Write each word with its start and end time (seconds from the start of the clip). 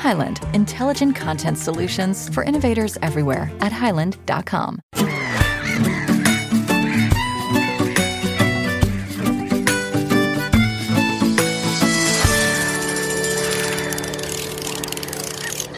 Highland, 0.00 0.40
intelligent 0.54 1.14
content 1.14 1.58
solutions 1.58 2.28
for 2.30 2.42
innovators 2.42 2.96
everywhere 3.02 3.52
at 3.60 3.70
highland.com. 3.70 4.80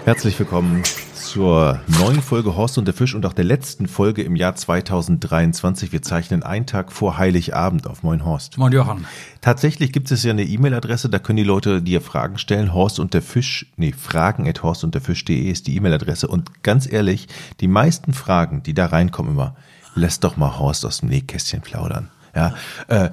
Herzlich 0.04 0.38
willkommen 0.38 0.84
zur 1.32 1.80
neuen 1.86 2.20
Folge 2.20 2.56
Horst 2.56 2.76
und 2.76 2.84
der 2.84 2.92
Fisch 2.92 3.14
und 3.14 3.24
auch 3.24 3.32
der 3.32 3.46
letzten 3.46 3.88
Folge 3.88 4.22
im 4.22 4.36
Jahr 4.36 4.54
2023. 4.54 5.90
Wir 5.90 6.02
zeichnen 6.02 6.42
einen 6.42 6.66
Tag 6.66 6.92
vor 6.92 7.16
Heiligabend 7.16 7.86
auf 7.86 8.02
Moin 8.02 8.26
Horst. 8.26 8.58
Moin 8.58 8.70
Johann. 8.70 9.06
Tatsächlich 9.40 9.94
gibt 9.94 10.10
es 10.10 10.24
ja 10.24 10.32
eine 10.32 10.44
E-Mail-Adresse, 10.44 11.08
da 11.08 11.18
können 11.18 11.38
die 11.38 11.42
Leute 11.42 11.80
dir 11.80 12.02
Fragen 12.02 12.36
stellen. 12.36 12.74
Horst 12.74 13.00
und 13.00 13.14
der 13.14 13.22
Fisch, 13.22 13.64
nee, 13.76 13.92
fragen 13.92 14.46
at 14.46 14.62
horst 14.62 14.84
und 14.84 14.94
der 14.94 15.00
Fisch.de 15.00 15.50
ist 15.50 15.68
die 15.68 15.76
E-Mail-Adresse. 15.76 16.28
Und 16.28 16.62
ganz 16.62 16.86
ehrlich, 16.92 17.28
die 17.60 17.68
meisten 17.68 18.12
Fragen, 18.12 18.62
die 18.62 18.74
da 18.74 18.84
reinkommen 18.84 19.32
immer, 19.32 19.56
lass 19.94 20.20
doch 20.20 20.36
mal 20.36 20.58
Horst 20.58 20.84
aus 20.84 21.00
dem 21.00 21.08
Nähkästchen 21.08 21.62
plaudern. 21.62 22.10
Ja, 22.36 22.54
äh, 22.88 23.08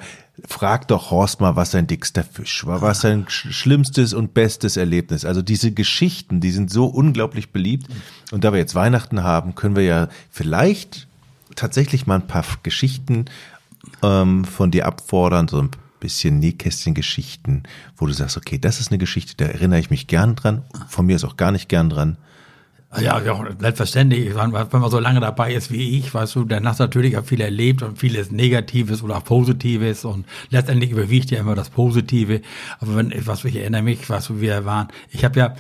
frag 0.48 0.88
doch 0.88 1.12
Horst 1.12 1.42
mal, 1.42 1.56
was 1.56 1.72
sein 1.72 1.88
dickster 1.88 2.24
Fisch 2.24 2.66
war, 2.66 2.82
was 2.82 3.02
sein 3.02 3.26
sch 3.28 3.48
schlimmstes 3.52 4.14
und 4.14 4.34
bestes 4.34 4.78
Erlebnis. 4.78 5.26
Also 5.26 5.42
diese 5.42 5.72
Geschichten, 5.72 6.40
die 6.40 6.52
sind 6.52 6.72
so 6.72 6.86
unglaublich 6.86 7.52
beliebt. 7.52 7.88
Und 8.32 8.44
da 8.44 8.52
wir 8.52 8.60
jetzt 8.60 8.76
Weihnachten 8.76 9.24
haben, 9.24 9.56
können 9.56 9.76
wir 9.76 9.84
ja 9.84 10.10
vielleicht 10.30 11.08
tatsächlich 11.56 12.08
mal 12.08 12.16
ein 12.16 12.28
paar 12.28 12.46
Geschichten 12.64 13.26
ähm, 14.04 14.46
von 14.46 14.72
dir 14.72 14.86
abfordern, 14.86 15.48
so 15.48 15.62
ein 15.62 15.72
bisschen 16.00 16.40
Nähkästchen-Geschichten, 16.40 17.64
wo 17.98 18.06
du 18.06 18.14
sagst, 18.14 18.38
okay, 18.38 18.58
das 18.58 18.80
ist 18.80 18.92
eine 18.92 18.98
Geschichte, 18.98 19.36
da 19.38 19.46
erinnere 19.46 19.80
ich 19.80 19.90
mich 19.90 20.08
gern 20.08 20.36
dran, 20.36 20.64
von 20.88 21.06
mir 21.06 21.16
ist 21.16 21.26
auch 21.26 21.38
gar 21.38 21.52
nicht 21.52 21.70
gern 21.70 21.90
dran. 21.90 22.18
Ja, 22.98 23.22
ja, 23.22 23.46
selbstverständlich. 23.60 24.34
Wenn 24.36 24.52
man 24.52 24.92
so 24.92 25.00
lange 25.00 25.20
dabei 25.20 25.54
ist 25.54 25.72
wie 25.72 25.98
ich, 25.98 26.12
weißt 26.12 26.36
du, 26.36 26.44
dann 26.44 26.68
hast 26.68 26.80
du 26.80 26.86
natürlich 26.86 27.18
auch 27.18 27.24
viel 27.24 27.40
erlebt 27.40 27.84
und 27.84 28.00
vieles 28.00 28.32
Negatives 28.32 29.04
oder 29.04 29.18
auch 29.18 29.24
Positives 29.24 30.06
und 30.06 30.26
letztendlich 30.50 30.90
überwiegt 30.90 31.30
ja 31.30 31.40
immer 31.40 31.54
das 31.54 31.70
Positive. 31.70 32.42
Aber 32.80 32.96
wenn, 32.96 33.14
was 33.28 33.46
ich 33.46 33.58
erinnere 33.58 33.84
mich, 33.84 34.10
was 34.10 34.40
wir 34.40 34.66
waren, 34.66 34.88
ich 35.12 35.24
habe 35.24 35.40
ja 35.40 35.56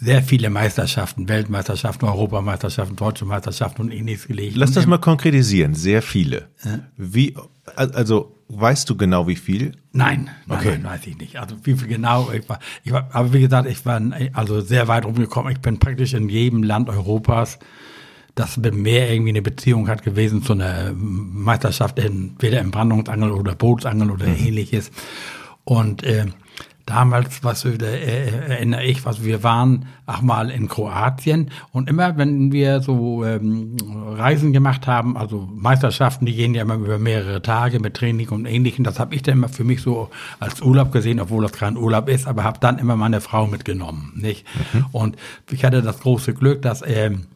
sehr 0.00 0.22
viele 0.22 0.50
Meisterschaften, 0.50 1.28
Weltmeisterschaften, 1.28 2.04
Europameisterschaften, 2.04 2.94
deutsche 2.96 3.24
Meisterschaften 3.24 3.82
und 3.82 3.90
ähnliches 3.90 4.26
gelegt. 4.26 4.56
Lass 4.56 4.72
das 4.72 4.86
mal 4.86 4.98
konkretisieren, 4.98 5.74
sehr 5.74 6.02
viele. 6.02 6.48
Ja. 6.64 6.80
Wie, 6.98 7.34
also 7.74 8.37
weißt 8.48 8.88
du 8.88 8.96
genau 8.96 9.26
wie 9.28 9.36
viel? 9.36 9.72
Nein, 9.92 10.30
nein, 10.46 10.58
okay. 10.58 10.78
nein, 10.80 10.84
weiß 10.84 11.06
ich 11.06 11.18
nicht. 11.18 11.38
Also 11.38 11.56
wie 11.64 11.74
viel 11.74 11.88
genau, 11.88 12.30
ich 12.32 12.48
war, 12.48 12.58
ich 12.84 12.92
war, 12.92 13.08
aber 13.12 13.32
wie 13.32 13.40
gesagt, 13.40 13.68
ich 13.68 13.84
war 13.84 14.00
also 14.32 14.60
sehr 14.60 14.88
weit 14.88 15.04
rumgekommen. 15.04 15.52
Ich 15.52 15.60
bin 15.60 15.78
praktisch 15.78 16.14
in 16.14 16.28
jedem 16.28 16.62
Land 16.62 16.88
Europas, 16.88 17.58
das 18.34 18.56
mit 18.56 18.74
mehr 18.74 19.10
irgendwie 19.12 19.30
eine 19.30 19.42
Beziehung 19.42 19.88
hat 19.88 20.02
gewesen 20.02 20.42
zu 20.42 20.54
einer 20.54 20.92
Meisterschaft, 20.94 21.98
entweder 21.98 22.60
im 22.60 22.70
Brandungsangel 22.70 23.32
oder 23.32 23.54
Bootsangel 23.54 24.10
oder 24.10 24.26
mhm. 24.26 24.46
ähnliches. 24.46 24.90
Und 25.64 26.02
äh, 26.04 26.26
damals, 26.88 27.44
was 27.44 27.64
äh, 27.64 27.76
erinnere 27.76 28.84
ich, 28.84 29.04
was 29.04 29.22
wir 29.22 29.42
waren, 29.42 29.86
auch 30.06 30.22
mal 30.22 30.50
in 30.50 30.68
Kroatien 30.68 31.50
und 31.70 31.88
immer, 31.88 32.16
wenn 32.16 32.50
wir 32.50 32.80
so 32.80 33.24
ähm, 33.24 33.76
Reisen 34.16 34.52
gemacht 34.52 34.86
haben, 34.86 35.16
also 35.16 35.48
Meisterschaften, 35.52 36.24
die 36.24 36.34
gehen 36.34 36.54
ja 36.54 36.62
immer 36.62 36.76
über 36.76 36.98
mehrere 36.98 37.42
Tage 37.42 37.78
mit 37.78 37.94
Training 37.94 38.30
und 38.30 38.46
Ähnlichem, 38.46 38.84
das 38.84 38.98
habe 38.98 39.14
ich 39.14 39.22
dann 39.22 39.34
immer 39.34 39.48
für 39.48 39.64
mich 39.64 39.82
so 39.82 40.08
als 40.40 40.62
Urlaub 40.62 40.90
gesehen, 40.90 41.20
obwohl 41.20 41.42
das 41.42 41.52
kein 41.52 41.76
Urlaub 41.76 42.08
ist, 42.08 42.26
aber 42.26 42.44
habe 42.44 42.58
dann 42.60 42.78
immer 42.78 42.96
meine 42.96 43.20
Frau 43.20 43.46
mitgenommen, 43.46 44.12
nicht? 44.16 44.46
Mhm. 44.72 44.86
Und 44.92 45.16
ich 45.50 45.64
hatte 45.64 45.82
das 45.82 46.00
große 46.00 46.32
Glück, 46.32 46.62
dass 46.62 46.82
ähm, 46.86 47.26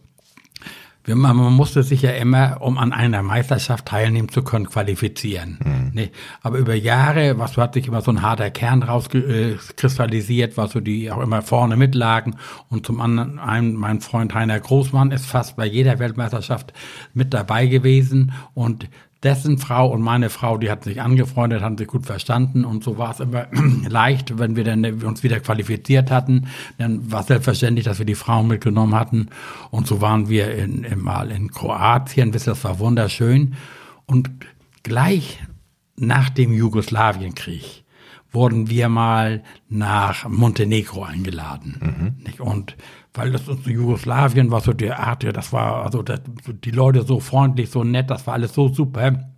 man 1.06 1.36
musste 1.36 1.82
sich 1.82 2.02
ja 2.02 2.10
immer, 2.10 2.58
um 2.60 2.78
an 2.78 2.92
einer 2.92 3.22
Meisterschaft 3.22 3.86
teilnehmen 3.86 4.28
zu 4.28 4.42
können, 4.42 4.68
qualifizieren. 4.68 5.58
Mhm. 5.64 5.90
Nee, 5.94 6.10
aber 6.42 6.58
über 6.58 6.74
Jahre, 6.74 7.38
was 7.38 7.56
hat 7.56 7.74
sich 7.74 7.88
immer 7.88 8.02
so 8.02 8.12
ein 8.12 8.22
harter 8.22 8.50
Kern 8.50 8.82
rauskristallisiert, 8.82 10.56
was 10.56 10.72
so 10.72 10.80
die 10.80 11.10
auch 11.10 11.20
immer 11.20 11.42
vorne 11.42 11.76
mitlagen. 11.76 12.36
Und 12.68 12.86
zum 12.86 13.00
anderen, 13.00 13.38
ein, 13.38 13.74
mein 13.74 14.00
Freund 14.00 14.32
Heiner 14.34 14.60
Großmann 14.60 15.10
ist 15.10 15.26
fast 15.26 15.56
bei 15.56 15.66
jeder 15.66 15.98
Weltmeisterschaft 15.98 16.72
mit 17.14 17.34
dabei 17.34 17.66
gewesen 17.66 18.32
und 18.54 18.88
dessen 19.22 19.58
Frau 19.58 19.88
und 19.88 20.02
meine 20.02 20.30
Frau, 20.30 20.58
die 20.58 20.70
hatten 20.70 20.84
sich 20.84 21.00
angefreundet, 21.00 21.62
haben 21.62 21.78
sich 21.78 21.86
gut 21.86 22.06
verstanden 22.06 22.64
und 22.64 22.82
so 22.82 22.98
war 22.98 23.12
es 23.12 23.20
immer 23.20 23.46
leicht, 23.88 24.38
wenn 24.38 24.56
wir 24.56 24.64
dann 24.64 24.84
uns 25.02 25.22
wieder 25.22 25.40
qualifiziert 25.40 26.10
hatten, 26.10 26.48
dann 26.78 27.10
war 27.10 27.20
es 27.20 27.26
selbstverständlich, 27.28 27.84
dass 27.84 27.98
wir 27.98 28.06
die 28.06 28.14
Frauen 28.14 28.48
mitgenommen 28.48 28.94
hatten 28.94 29.28
und 29.70 29.86
so 29.86 30.00
waren 30.00 30.28
wir 30.28 30.54
in, 30.54 30.84
in, 30.84 31.00
mal 31.00 31.30
in 31.30 31.50
Kroatien, 31.50 32.34
wisst 32.34 32.48
ihr, 32.48 32.52
das 32.52 32.64
war 32.64 32.78
wunderschön 32.78 33.54
und 34.06 34.30
gleich 34.82 35.40
nach 35.96 36.30
dem 36.30 36.52
Jugoslawienkrieg 36.52 37.82
wurden 38.32 38.70
wir 38.70 38.88
mal 38.88 39.42
nach 39.68 40.26
Montenegro 40.26 41.04
eingeladen. 41.04 42.16
Mhm. 42.26 42.42
Und 42.42 42.76
weil 43.14 43.32
das 43.32 43.46
in 43.48 43.62
Jugoslawien 43.64 44.50
war 44.50 44.60
so 44.60 44.72
der 44.72 44.98
Art, 45.00 45.24
das 45.24 45.52
war, 45.52 45.84
also 45.84 46.02
das, 46.02 46.20
die 46.64 46.70
Leute 46.70 47.02
so 47.02 47.20
freundlich, 47.20 47.70
so 47.70 47.84
nett, 47.84 48.10
das 48.10 48.26
war 48.26 48.34
alles 48.34 48.54
so 48.54 48.68
super. 48.68 49.28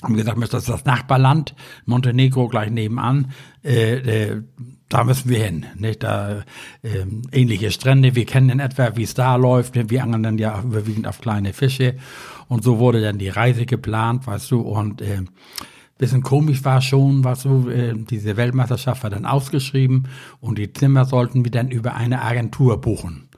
Haben 0.00 0.14
gesagt, 0.14 0.38
das 0.40 0.62
ist 0.62 0.68
das 0.68 0.84
Nachbarland, 0.84 1.56
Montenegro 1.84 2.46
gleich 2.46 2.70
nebenan, 2.70 3.32
äh, 3.64 3.96
äh, 4.28 4.42
da 4.88 5.04
müssen 5.04 5.28
wir 5.28 5.44
hin. 5.44 5.66
Nicht? 5.76 6.02
Da 6.02 6.44
äh, 6.82 7.04
ähnliche 7.32 7.70
Strände, 7.70 8.14
wir 8.14 8.24
kennen 8.24 8.48
in 8.48 8.60
etwa, 8.60 8.96
wie 8.96 9.02
es 9.02 9.14
da 9.14 9.36
läuft. 9.36 9.74
Wir 9.90 10.02
angeln 10.02 10.22
dann 10.22 10.38
ja 10.38 10.62
überwiegend 10.62 11.06
auf 11.06 11.20
kleine 11.20 11.52
Fische. 11.52 11.96
Und 12.48 12.64
so 12.64 12.78
wurde 12.78 13.02
dann 13.02 13.18
die 13.18 13.28
Reise 13.28 13.66
geplant, 13.66 14.26
weißt 14.26 14.50
du, 14.50 14.60
und 14.60 15.02
äh, 15.02 15.22
bisschen 15.98 16.22
komisch 16.22 16.64
war 16.64 16.80
schon, 16.80 17.24
was 17.24 17.42
so, 17.42 17.68
äh, 17.68 17.94
diese 17.94 18.36
Weltmeisterschaft 18.36 19.02
war 19.02 19.10
dann 19.10 19.26
ausgeschrieben 19.26 20.08
und 20.40 20.58
die 20.58 20.72
Zimmer 20.72 21.04
sollten 21.04 21.44
wir 21.44 21.50
dann 21.50 21.70
über 21.70 21.94
eine 21.94 22.22
Agentur 22.22 22.80
buchen. 22.80 23.28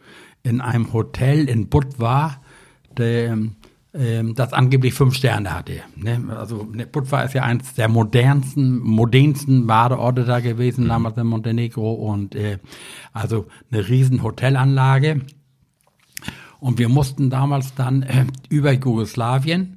In 0.43 0.60
einem 0.60 0.93
Hotel 0.93 1.49
in 1.49 1.69
Budva, 1.69 2.37
der, 2.97 3.38
äh, 3.93 4.22
das 4.34 4.53
angeblich 4.53 4.93
fünf 4.93 5.15
Sterne 5.15 5.54
hatte. 5.54 5.81
Ne? 5.97 6.22
Also 6.37 6.69
ne, 6.70 6.87
Budva 6.87 7.22
ist 7.22 7.34
ja 7.34 7.43
eins 7.43 7.75
der 7.75 7.88
modernsten, 7.88 8.78
modernsten 8.78 9.66
Badeorte 9.66 10.25
da 10.25 10.41
gewesen, 10.41 10.84
mhm. 10.84 10.88
damals 10.88 11.16
in 11.16 11.26
Montenegro 11.26 11.93
und 11.93 12.34
äh, 12.34 12.59
also 13.15 13.47
eine 13.72 13.88
riesen 13.88 14.22
Hotelanlage. 14.22 15.22
Und 16.59 16.78
wir 16.78 16.91
mussten 16.91 17.31
damals 17.31 17.75
dann 17.75 18.03
äh, 18.03 18.26
über 18.50 18.72
Jugoslawien 18.72 19.76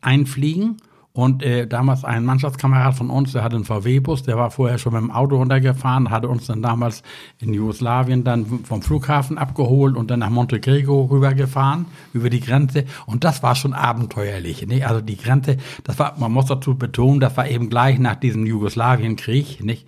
einfliegen 0.00 0.78
und 1.16 1.44
äh, 1.44 1.68
damals 1.68 2.02
ein 2.04 2.24
Mannschaftskamerad 2.24 2.96
von 2.96 3.08
uns, 3.08 3.30
der 3.30 3.44
hatte 3.44 3.54
einen 3.54 3.64
VW-Bus, 3.64 4.24
der 4.24 4.36
war 4.36 4.50
vorher 4.50 4.78
schon 4.78 4.94
mit 4.94 5.02
dem 5.02 5.12
Auto 5.12 5.36
runtergefahren, 5.36 6.10
hatte 6.10 6.28
uns 6.28 6.48
dann 6.48 6.60
damals 6.60 7.04
in 7.40 7.54
Jugoslawien 7.54 8.24
dann 8.24 8.64
vom 8.64 8.82
Flughafen 8.82 9.38
abgeholt 9.38 9.96
und 9.96 10.10
dann 10.10 10.18
nach 10.18 10.30
Montenegro 10.30 11.04
rübergefahren, 11.04 11.86
über 12.12 12.30
die 12.30 12.40
Grenze. 12.40 12.84
Und 13.06 13.22
das 13.22 13.44
war 13.44 13.54
schon 13.54 13.74
abenteuerlich. 13.74 14.66
Nicht? 14.66 14.88
Also 14.88 15.00
die 15.00 15.16
Grenze, 15.16 15.58
das 15.84 16.00
war, 16.00 16.18
man 16.18 16.32
muss 16.32 16.46
dazu 16.46 16.76
betonen, 16.76 17.20
das 17.20 17.36
war 17.36 17.48
eben 17.48 17.70
gleich 17.70 18.00
nach 18.00 18.16
diesem 18.16 18.44
Jugoslawienkrieg. 18.44 19.62
Nicht? 19.62 19.86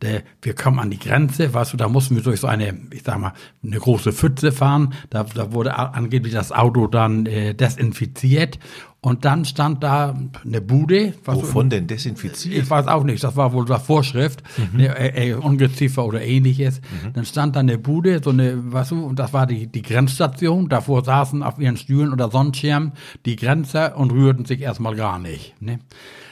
Der, 0.00 0.22
wir 0.40 0.54
kommen 0.54 0.78
an 0.78 0.90
die 0.90 0.98
Grenze, 0.98 1.52
weißt 1.52 1.74
du, 1.74 1.76
da 1.76 1.88
mussten 1.88 2.16
wir 2.16 2.22
durch 2.22 2.40
so 2.40 2.46
eine, 2.46 2.78
ich 2.92 3.02
sag 3.04 3.20
mal, 3.20 3.34
eine 3.62 3.78
große 3.78 4.12
Pfütze 4.12 4.52
fahren. 4.52 4.94
Da, 5.10 5.24
da 5.24 5.52
wurde 5.52 5.76
angeblich 5.76 6.32
das 6.32 6.50
Auto 6.50 6.86
dann 6.86 7.26
äh, 7.26 7.54
desinfiziert 7.54 8.58
und 9.04 9.24
dann 9.24 9.44
stand 9.44 9.82
da 9.82 10.14
eine 10.44 10.60
Bude. 10.60 11.14
Wovon 11.24 11.68
denn 11.68 11.88
desinfiziert? 11.88 12.62
Ich 12.62 12.70
weiß 12.70 12.86
auch 12.86 13.02
nicht, 13.02 13.24
das 13.24 13.34
war 13.34 13.52
wohl 13.52 13.66
eine 13.66 13.80
Vorschrift, 13.80 14.44
mhm. 14.56 14.78
eine, 14.78 14.96
äh, 14.96 15.30
äh, 15.30 15.34
Ungeziefer 15.34 16.04
oder 16.04 16.22
ähnliches. 16.22 16.80
Mhm. 16.80 17.12
Dann 17.12 17.24
stand 17.24 17.56
da 17.56 17.60
eine 17.60 17.78
Bude, 17.78 18.20
so 18.22 18.30
eine, 18.30 18.72
weißt 18.72 18.92
du, 18.92 19.04
und 19.04 19.18
das 19.18 19.32
war 19.32 19.48
die, 19.48 19.66
die 19.66 19.82
Grenzstation. 19.82 20.68
Davor 20.68 21.02
saßen 21.04 21.42
auf 21.42 21.58
ihren 21.58 21.76
Stühlen 21.76 22.12
oder 22.12 22.30
Sonnenschirmen 22.30 22.92
die 23.26 23.34
Grenzer 23.34 23.96
und 23.96 24.12
rührten 24.12 24.44
sich 24.44 24.60
erstmal 24.60 24.94
gar 24.94 25.18
nicht. 25.18 25.60
Ne? 25.60 25.80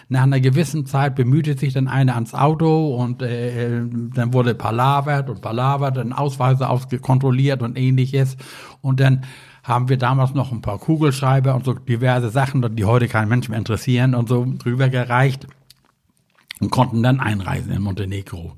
Nach 0.09 0.23
einer 0.23 0.41
gewissen 0.41 0.87
Zeit 0.87 1.17
bemühte 1.17 1.59
sich 1.59 1.73
dann 1.73 1.89
einer 1.89 2.15
ans 2.15 2.35
Auto 2.35 2.95
und 2.95 3.21
äh, 3.23 3.81
dann 4.15 4.33
wurde 4.33 4.55
palavert 4.55 5.29
und 5.29 5.41
palavert, 5.41 5.97
dann 5.97 6.13
Ausweise 6.13 6.69
auskontrolliert 6.69 7.63
und 7.63 7.77
ähnliches. 7.77 8.37
Und 8.81 9.01
dann 9.01 9.25
haben 9.63 9.89
wir 9.89 9.97
damals 9.97 10.35
noch 10.35 10.53
ein 10.53 10.63
paar 10.63 10.79
Kugelschreiber 10.79 11.55
und 11.55 11.65
so 11.65 11.75
diverse 11.75 12.31
Sachen, 12.31 12.77
die 12.77 12.85
heute 12.85 13.09
kein 13.09 13.29
Mensch 13.29 13.49
mehr 13.49 13.59
interessieren 13.59 14.15
und 14.15 14.29
so 14.29 14.47
drüber 14.59 14.89
gereicht 14.89 15.47
und 16.61 16.71
konnten 16.71 17.03
dann 17.03 17.21
einreisen 17.21 17.73
in 17.73 17.83
Montenegro. 17.83 18.57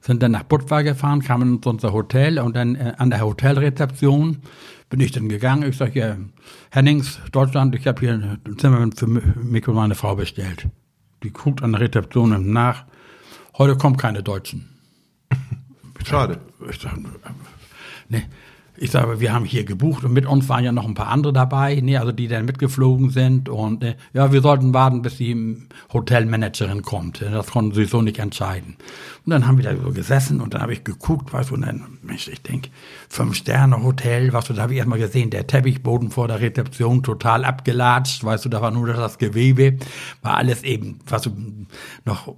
Sind 0.00 0.22
dann 0.22 0.32
nach 0.32 0.44
Budva 0.44 0.82
gefahren, 0.82 1.20
kamen 1.20 1.56
in 1.56 1.60
unser 1.64 1.92
Hotel 1.92 2.38
und 2.38 2.56
dann 2.56 2.76
äh, 2.76 2.94
an 2.96 3.10
der 3.10 3.24
Hotelrezeption 3.24 4.38
bin 4.88 5.00
ich 5.00 5.12
dann 5.12 5.28
gegangen. 5.28 5.68
Ich 5.68 5.76
sage, 5.76 6.00
ja, 6.00 6.16
Hennings, 6.70 7.20
Deutschland, 7.32 7.74
ich 7.74 7.86
habe 7.86 8.00
hier 8.00 8.38
ein 8.44 8.58
Zimmer 8.58 8.88
für 8.94 9.06
mich 9.06 9.66
und 9.68 9.74
meine 9.74 9.94
Frau 9.94 10.16
bestellt. 10.16 10.68
Die 11.22 11.32
guckt 11.32 11.62
an 11.62 11.72
der 11.72 11.80
Rezeption 11.82 12.52
nach. 12.52 12.84
Heute 13.56 13.76
kommen 13.76 13.96
keine 13.96 14.22
Deutschen. 14.22 14.68
Schade. 16.04 16.40
Ich 16.68 16.80
sag, 16.80 16.96
ne, 18.08 18.22
ich 18.82 18.90
sage, 18.92 19.20
wir 19.20 19.34
haben 19.34 19.44
hier 19.44 19.64
gebucht 19.64 20.04
und 20.04 20.14
mit 20.14 20.24
uns 20.24 20.48
waren 20.48 20.64
ja 20.64 20.72
noch 20.72 20.86
ein 20.86 20.94
paar 20.94 21.08
andere 21.08 21.34
dabei, 21.34 21.74
ne, 21.82 21.98
also 21.98 22.12
die 22.12 22.28
dann 22.28 22.46
mitgeflogen 22.46 23.10
sind 23.10 23.50
und 23.50 23.84
äh, 23.84 23.94
ja, 24.14 24.32
wir 24.32 24.40
sollten 24.40 24.72
warten, 24.72 25.02
bis 25.02 25.18
die 25.18 25.58
Hotelmanagerin 25.92 26.80
kommt. 26.80 27.20
Das 27.20 27.48
konnten 27.48 27.74
sie 27.74 27.84
so 27.84 28.00
nicht 28.00 28.18
entscheiden. 28.18 28.76
Und 29.26 29.32
dann 29.32 29.46
haben 29.46 29.58
wir 29.58 29.64
da 29.64 29.76
so 29.76 29.92
gesessen 29.92 30.40
und 30.40 30.54
dann 30.54 30.62
habe 30.62 30.72
ich 30.72 30.82
geguckt, 30.82 31.30
weißt 31.30 31.50
du, 31.50 31.56
und 31.56 31.66
dann, 31.66 31.98
Mensch, 32.02 32.26
ich 32.28 32.40
denke, 32.40 32.70
Fünf-Sterne-Hotel, 33.10 34.32
weißt 34.32 34.48
du, 34.48 34.54
da 34.54 34.62
habe 34.62 34.72
ich 34.72 34.78
erstmal 34.78 34.98
gesehen, 34.98 35.28
der 35.28 35.46
Teppichboden 35.46 36.10
vor 36.10 36.26
der 36.26 36.40
Rezeption 36.40 37.02
total 37.02 37.44
abgelatscht, 37.44 38.24
weißt 38.24 38.46
du, 38.46 38.48
da 38.48 38.62
war 38.62 38.70
nur 38.70 38.86
das 38.86 39.18
Gewebe, 39.18 39.76
war 40.22 40.38
alles 40.38 40.62
eben, 40.62 41.00
was 41.06 41.26
weißt 41.26 41.36
du, 41.36 41.66
noch 42.06 42.34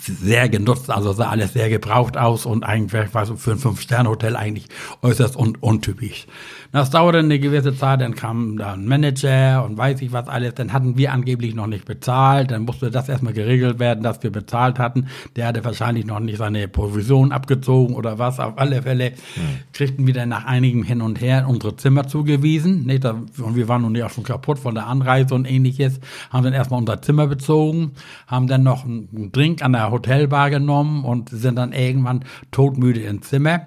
sehr 0.00 0.48
genutzt, 0.48 0.90
also 0.90 1.12
sah 1.12 1.30
alles 1.30 1.52
sehr 1.52 1.68
gebraucht 1.68 2.16
aus 2.16 2.46
und 2.46 2.64
eigentlich 2.64 3.14
war 3.14 3.26
so 3.26 3.36
für 3.36 3.52
ein 3.52 3.58
Fünf-Sterne-Hotel 3.58 4.36
eigentlich 4.36 4.66
äußerst 5.02 5.36
un 5.36 5.56
untypisch. 5.60 6.26
Das 6.72 6.90
dauerte 6.90 7.18
eine 7.18 7.38
gewisse 7.38 7.76
Zeit, 7.76 8.00
dann 8.00 8.16
kam 8.16 8.56
da 8.56 8.72
ein 8.72 8.86
Manager 8.86 9.64
und 9.64 9.78
weiß 9.78 10.02
ich 10.02 10.12
was 10.12 10.26
alles, 10.26 10.54
dann 10.54 10.72
hatten 10.72 10.98
wir 10.98 11.12
angeblich 11.12 11.54
noch 11.54 11.68
nicht 11.68 11.84
bezahlt, 11.84 12.50
dann 12.50 12.62
musste 12.62 12.90
das 12.90 13.08
erstmal 13.08 13.32
geregelt 13.32 13.78
werden, 13.78 14.02
dass 14.02 14.24
wir 14.24 14.30
bezahlt 14.30 14.80
hatten. 14.80 15.06
Der 15.36 15.46
hatte 15.46 15.64
wahrscheinlich 15.64 16.04
noch 16.04 16.18
nicht 16.18 16.38
seine 16.38 16.66
Provision 16.66 17.30
abgezogen 17.30 17.94
oder 17.94 18.18
was. 18.18 18.40
Auf 18.40 18.58
alle 18.58 18.82
Fälle 18.82 19.10
mhm. 19.10 19.40
kriegten 19.72 20.06
wir 20.08 20.14
dann 20.14 20.30
nach 20.30 20.46
einigem 20.46 20.82
Hin 20.82 21.00
und 21.00 21.20
Her 21.20 21.46
unsere 21.48 21.76
Zimmer 21.76 22.08
zugewiesen. 22.08 22.86
Nicht? 22.86 23.04
Und 23.04 23.54
wir 23.54 23.68
waren 23.68 23.82
nun 23.82 23.94
ja 23.94 24.08
schon 24.08 24.24
kaputt 24.24 24.58
von 24.58 24.74
der 24.74 24.88
Anreise 24.88 25.32
und 25.34 25.48
ähnliches, 25.48 26.00
haben 26.30 26.42
dann 26.42 26.54
erstmal 26.54 26.80
unser 26.80 27.00
Zimmer 27.02 27.28
bezogen, 27.28 27.92
haben 28.26 28.48
dann 28.48 28.64
noch 28.64 28.84
einen 28.84 29.30
Drink 29.30 29.62
an 29.62 29.74
der 29.74 29.83
Hotelbar 29.90 30.50
genommen 30.50 31.04
und 31.04 31.28
sind 31.30 31.56
dann 31.56 31.72
irgendwann 31.72 32.24
todmüde 32.50 33.00
ins 33.00 33.28
Zimmer. 33.28 33.66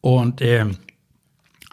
Und 0.00 0.40
äh, 0.40 0.66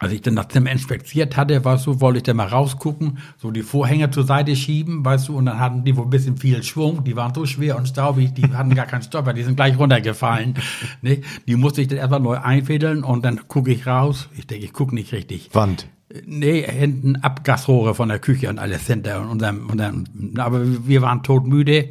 als 0.03 0.12
ich 0.12 0.21
dann 0.21 0.35
das 0.35 0.50
Zimmer 0.50 0.71
inspiziert 0.71 1.38
hatte, 1.38 1.63
weißt 1.63 1.88
du, 1.88 2.01
wollte 2.01 2.18
ich 2.18 2.24
dann 2.24 2.35
mal 2.35 2.47
rausgucken, 2.47 3.19
so 3.38 3.51
die 3.51 3.62
Vorhänge 3.62 4.12
zur 4.12 4.25
Seite 4.25 4.56
schieben, 4.56 5.06
weißt 5.06 5.30
du, 5.30 5.38
und 5.38 5.45
dann 5.45 5.59
hatten 5.59 5.83
die 5.85 5.95
wohl 5.95 6.03
ein 6.06 6.09
bisschen 6.09 6.38
viel 6.38 6.62
Schwung, 6.62 7.03
die 7.03 7.15
waren 7.15 7.33
so 7.33 7.45
schwer 7.45 7.77
und 7.77 7.88
staubig, 7.88 8.33
die 8.33 8.44
hatten 8.44 8.75
gar 8.75 8.85
keinen 8.85 9.03
Stopper, 9.03 9.33
die 9.33 9.44
sind 9.44 9.56
gleich 9.56 9.77
runtergefallen. 9.77 10.56
ne? 11.01 11.21
Die 11.47 11.56
musste 11.56 11.81
ich 11.81 11.88
dann 11.88 12.00
erstmal 12.00 12.19
neu 12.19 12.38
einfädeln 12.38 13.03
und 13.03 13.24
dann 13.24 13.47
gucke 13.47 13.71
ich 13.71 13.88
raus. 13.88 14.27
Ich 14.35 14.45
denke, 14.45 14.65
ich 14.65 14.74
gucke 14.74 14.94
nicht 14.94 15.13
richtig. 15.13 15.50
Wand. 15.53 15.88
Nee, 16.25 16.62
hinten 16.62 17.15
Abgasrohre 17.15 17.95
von 17.95 18.09
der 18.09 18.19
Küche 18.19 18.50
und 18.50 18.59
alles 18.59 18.85
hinter. 18.85 19.21
Und 19.21 19.41
und 19.41 19.77
dann, 19.77 20.07
aber 20.38 20.88
wir 20.88 21.01
waren 21.01 21.24
todmüde, 21.24 21.89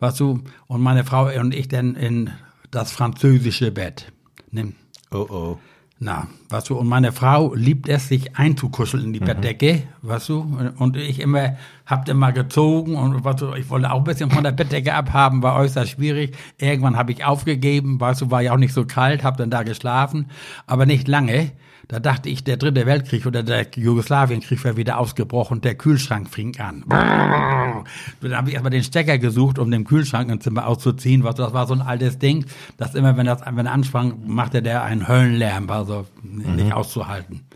weißt 0.00 0.20
du, 0.20 0.42
und 0.66 0.80
meine 0.80 1.04
Frau 1.04 1.28
und 1.38 1.54
ich 1.54 1.68
dann 1.68 1.94
in 1.94 2.30
das 2.70 2.92
französische 2.92 3.70
Bett. 3.70 4.12
Ne? 4.50 4.72
Oh 5.10 5.26
oh. 5.28 5.58
Na, 6.00 6.28
weißt 6.50 6.70
du, 6.70 6.76
und 6.76 6.86
meine 6.86 7.10
Frau 7.10 7.54
liebt 7.54 7.88
es, 7.88 8.06
sich 8.06 8.36
einzukuscheln 8.36 9.06
in 9.06 9.12
die 9.12 9.20
mhm. 9.20 9.24
Bettdecke, 9.24 9.82
weißt 10.02 10.28
du, 10.28 10.56
und 10.78 10.96
ich 10.96 11.18
immer, 11.18 11.56
hab 11.86 12.08
immer 12.08 12.30
gezogen 12.30 12.94
und 12.94 13.24
weißt 13.24 13.40
du, 13.40 13.54
ich 13.54 13.68
wollte 13.68 13.90
auch 13.90 13.98
ein 13.98 14.04
bisschen 14.04 14.30
von 14.30 14.44
der 14.44 14.52
Bettdecke 14.52 14.94
abhaben, 14.94 15.42
war 15.42 15.56
äußerst 15.56 15.90
schwierig. 15.90 16.36
Irgendwann 16.58 16.96
habe 16.96 17.10
ich 17.10 17.24
aufgegeben, 17.24 17.98
weißt 18.00 18.20
du, 18.20 18.30
war 18.30 18.42
ja 18.42 18.52
auch 18.52 18.58
nicht 18.58 18.74
so 18.74 18.84
kalt, 18.84 19.24
hab 19.24 19.38
dann 19.38 19.50
da 19.50 19.64
geschlafen, 19.64 20.26
aber 20.68 20.86
nicht 20.86 21.08
lange. 21.08 21.50
Da 21.88 22.00
dachte 22.00 22.28
ich, 22.28 22.44
der 22.44 22.58
dritte 22.58 22.84
Weltkrieg 22.84 23.24
oder 23.24 23.42
der 23.42 23.66
Jugoslawienkrieg 23.74 24.62
wäre 24.62 24.76
wieder 24.76 24.98
ausgebrochen, 24.98 25.62
der 25.62 25.74
Kühlschrank 25.74 26.28
fing 26.28 26.58
an. 26.60 26.84
Dann 26.86 28.36
habe 28.36 28.48
ich 28.48 28.54
erstmal 28.54 28.70
den 28.70 28.82
Stecker 28.82 29.16
gesucht, 29.16 29.58
um 29.58 29.70
den 29.70 29.84
Kühlschrank 29.84 30.30
im 30.30 30.40
Zimmer 30.40 30.66
auszuziehen. 30.66 31.24
Was, 31.24 31.36
das 31.36 31.54
war 31.54 31.66
so 31.66 31.72
ein 31.72 31.80
altes 31.80 32.18
Ding, 32.18 32.44
dass 32.76 32.94
immer, 32.94 33.16
wenn 33.16 33.24
das, 33.24 33.40
wenn 33.50 33.64
er 33.64 33.72
ansprang, 33.72 34.18
machte 34.26 34.60
der 34.60 34.82
einen 34.82 35.08
Höllenlärm, 35.08 35.70
also 35.70 36.06
nicht 36.22 36.66
mhm. 36.66 36.72
auszuhalten 36.72 37.47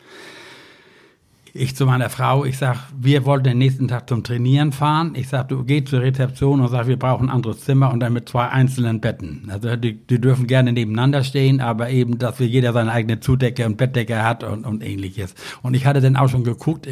ich 1.54 1.76
zu 1.76 1.84
meiner 1.84 2.08
Frau, 2.08 2.46
ich 2.46 2.56
sag, 2.56 2.78
wir 2.98 3.26
wollten 3.26 3.44
den 3.44 3.58
nächsten 3.58 3.86
Tag 3.86 4.08
zum 4.08 4.24
Trainieren 4.24 4.72
fahren. 4.72 5.12
Ich 5.14 5.28
sag, 5.28 5.48
du 5.48 5.64
geh 5.64 5.84
zur 5.84 6.00
Rezeption 6.00 6.60
und 6.60 6.68
sag, 6.68 6.86
wir 6.86 6.98
brauchen 6.98 7.28
ein 7.28 7.34
anderes 7.34 7.60
Zimmer 7.60 7.92
und 7.92 8.00
dann 8.00 8.14
mit 8.14 8.28
zwei 8.28 8.48
einzelnen 8.48 9.00
Betten. 9.00 9.48
Also 9.50 9.76
die, 9.76 9.94
die 9.94 10.18
dürfen 10.18 10.46
gerne 10.46 10.72
nebeneinander 10.72 11.22
stehen, 11.24 11.60
aber 11.60 11.90
eben, 11.90 12.18
dass 12.18 12.40
wir 12.40 12.46
jeder 12.46 12.72
seine 12.72 12.90
eigene 12.90 13.20
Zudecke 13.20 13.66
und 13.66 13.76
Bettdecke 13.76 14.22
hat 14.22 14.44
und, 14.44 14.64
und 14.64 14.82
ähnliches. 14.82 15.34
Und 15.60 15.74
ich 15.74 15.84
hatte 15.84 16.00
dann 16.00 16.16
auch 16.16 16.28
schon 16.28 16.44
geguckt, 16.44 16.88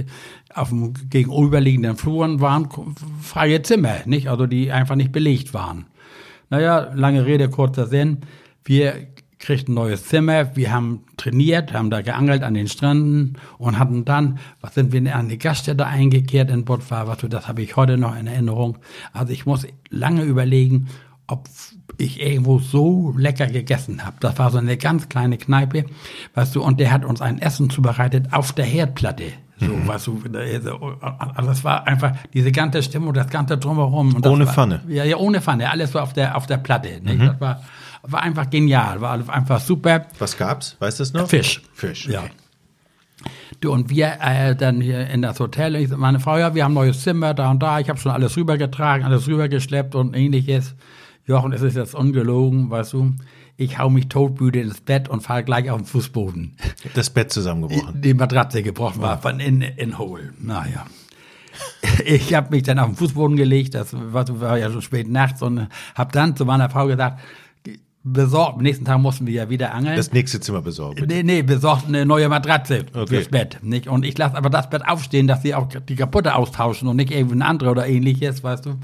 auf 0.55 0.69
dem 0.69 0.93
gegenüberliegenden 1.09 1.97
Fluren 1.97 2.41
waren 2.41 2.69
freie 3.23 3.63
Zimmer, 3.63 3.97
nicht? 4.05 4.29
Also 4.29 4.47
die 4.47 4.73
einfach 4.73 4.97
nicht 4.97 5.13
belegt 5.13 5.55
waren. 5.55 5.87
Naja, 6.51 6.91
lange 6.95 7.25
Rede, 7.25 7.49
kurzer 7.49 7.87
Sinn. 7.87 8.19
Wir 8.65 9.07
kriegt 9.41 9.69
ein 9.69 9.75
neues 9.75 10.05
Zimmer. 10.05 10.55
Wir 10.55 10.73
haben 10.73 11.01
trainiert, 11.17 11.73
haben 11.73 11.91
da 11.91 12.03
geangelt 12.03 12.43
an 12.43 12.55
den 12.55 12.69
Stränden 12.69 13.39
und 13.59 13.79
hatten 13.79 14.05
dann, 14.05 14.39
was 14.61 14.75
sind 14.75 14.93
wir 14.93 15.17
an 15.17 15.29
die 15.29 15.39
Gaststätte 15.39 15.87
eingekehrt 15.87 16.51
in 16.51 16.69
was 16.69 17.19
das 17.29 17.49
habe 17.49 17.63
ich 17.63 17.75
heute 17.75 17.97
noch 17.97 18.17
in 18.17 18.27
Erinnerung. 18.27 18.79
Also 19.13 19.33
ich 19.33 19.47
muss 19.47 19.67
lange 19.89 20.23
überlegen, 20.23 20.89
ob 21.27 21.49
ich 21.97 22.21
irgendwo 22.21 22.59
so 22.59 23.15
lecker 23.17 23.47
gegessen 23.47 24.05
habe. 24.05 24.17
Das 24.21 24.39
war 24.39 24.51
so 24.51 24.59
eine 24.59 24.77
ganz 24.77 25.09
kleine 25.09 25.39
Kneipe, 25.39 25.87
weißt 26.35 26.55
du, 26.55 26.63
und 26.63 26.79
der 26.79 26.93
hat 26.93 27.05
uns 27.05 27.21
ein 27.21 27.41
Essen 27.41 27.71
zubereitet 27.71 28.33
auf 28.33 28.53
der 28.53 28.65
Herdplatte. 28.65 29.33
So, 29.59 29.67
mhm. 29.67 29.87
weißt 29.87 30.07
du, 30.07 30.23
also 30.33 31.49
das 31.49 31.65
war 31.65 31.87
einfach 31.87 32.13
diese 32.33 32.51
ganze 32.51 32.83
Stimmung, 32.83 33.13
das 33.13 33.29
ganze 33.29 33.59
Drumherum. 33.59 34.17
ohne 34.25 34.47
war, 34.47 34.53
Pfanne. 34.55 34.81
Ja, 34.89 35.05
ja, 35.05 35.17
ohne 35.17 35.43
Pfanne, 35.43 35.71
alles 35.71 35.93
so 35.93 35.99
auf 35.99 36.15
der, 36.15 36.37
auf 36.37 36.47
der 36.47 36.57
Platte. 36.57 36.89
Mhm. 37.03 37.19
Das 37.19 37.41
war, 37.41 37.63
war 38.03 38.23
einfach 38.23 38.49
genial, 38.49 39.01
war 39.01 39.13
einfach 39.29 39.61
super. 39.61 40.07
Was 40.19 40.37
gab's? 40.37 40.77
Weißt 40.79 40.99
du 40.99 41.03
es 41.03 41.13
noch? 41.13 41.29
Fisch. 41.29 41.63
Fisch. 41.73 42.07
Okay. 42.07 42.15
Ja. 42.15 42.23
Du, 43.61 43.73
und 43.73 43.91
wir 43.91 44.17
äh, 44.23 44.57
dann 44.57 44.81
hier 44.81 45.07
in 45.09 45.21
das 45.21 45.39
Hotel, 45.39 45.77
ich, 45.77 45.91
meine 45.91 46.19
Frau, 46.19 46.39
ja, 46.39 46.55
wir 46.55 46.65
haben 46.65 46.73
ein 46.73 46.75
neues 46.75 47.03
Zimmer 47.03 47.35
da 47.35 47.51
und 47.51 47.63
da, 47.63 47.79
ich 47.79 47.91
habe 47.91 47.99
schon 47.99 48.13
alles 48.13 48.37
rübergetragen, 48.37 49.05
alles 49.05 49.27
rübergeschleppt 49.27 49.95
und 49.95 50.17
ähnliches. 50.17 50.75
Jochen, 51.27 51.53
es 51.53 51.61
ist 51.61 51.77
jetzt 51.77 51.95
ungelogen, 51.95 52.71
weißt 52.71 52.95
du, 52.95 53.13
ich 53.59 53.79
hau 53.79 53.91
mich 53.91 54.09
totmüde 54.09 54.61
ins 54.61 54.81
Bett 54.81 55.11
und 55.11 55.21
falle 55.23 55.45
gleich 55.45 55.71
auf 55.71 55.77
den 55.77 55.87
Fußboden. 55.87 56.57
Das 56.95 57.11
Bett 57.11 57.31
zusammengebrochen. 57.31 58.01
Die 58.01 58.15
Matratze 58.15 58.63
gebrochen 58.63 59.03
war 59.03 59.21
von 59.21 59.39
in, 59.39 59.61
in 59.61 59.99
Hole. 59.99 60.33
Naja. 60.39 60.87
Ich 62.07 62.33
habe 62.33 62.51
mich 62.51 62.63
dann 62.63 62.79
auf 62.79 62.87
den 62.87 62.97
Fußboden 62.97 63.37
gelegt, 63.37 63.75
das 63.75 63.93
war, 63.93 64.25
war 64.41 64.57
ja 64.57 64.71
schon 64.71 64.81
spät 64.81 65.09
nachts 65.09 65.43
und 65.43 65.69
habe 65.95 66.13
dann 66.13 66.35
zu 66.37 66.47
meiner 66.47 66.71
Frau 66.71 66.87
gesagt, 66.87 67.21
besorgt. 68.03 68.57
Am 68.57 68.63
nächsten 68.63 68.85
Tag 68.85 68.99
mussten 69.01 69.27
wir 69.27 69.35
ja 69.35 69.51
wieder 69.51 69.75
angeln. 69.75 69.97
Das 69.97 70.13
nächste 70.13 70.41
Zimmer 70.41 70.63
besorgt. 70.63 71.07
Nee, 71.07 71.23
nee, 71.23 71.43
besorgt 71.43 71.87
eine 71.87 72.07
neue 72.07 72.29
Matratze 72.29 72.87
okay. 72.95 73.07
fürs 73.07 73.29
Bett. 73.29 73.59
Nicht? 73.63 73.89
Und 73.89 74.05
ich 74.05 74.17
lasse 74.17 74.37
aber 74.37 74.49
das 74.49 74.71
Bett 74.71 74.87
aufstehen, 74.87 75.27
dass 75.27 75.43
sie 75.43 75.55
auch 75.55 75.69
die 75.69 75.97
kaputte 75.97 76.35
austauschen 76.35 76.89
und 76.89 76.97
nicht 76.97 77.11
irgendwie 77.11 77.35
eine 77.35 77.45
andere 77.45 77.71
oder 77.71 77.87
ähnliches, 77.87 78.43
weißt 78.43 78.67
du. 78.67 78.79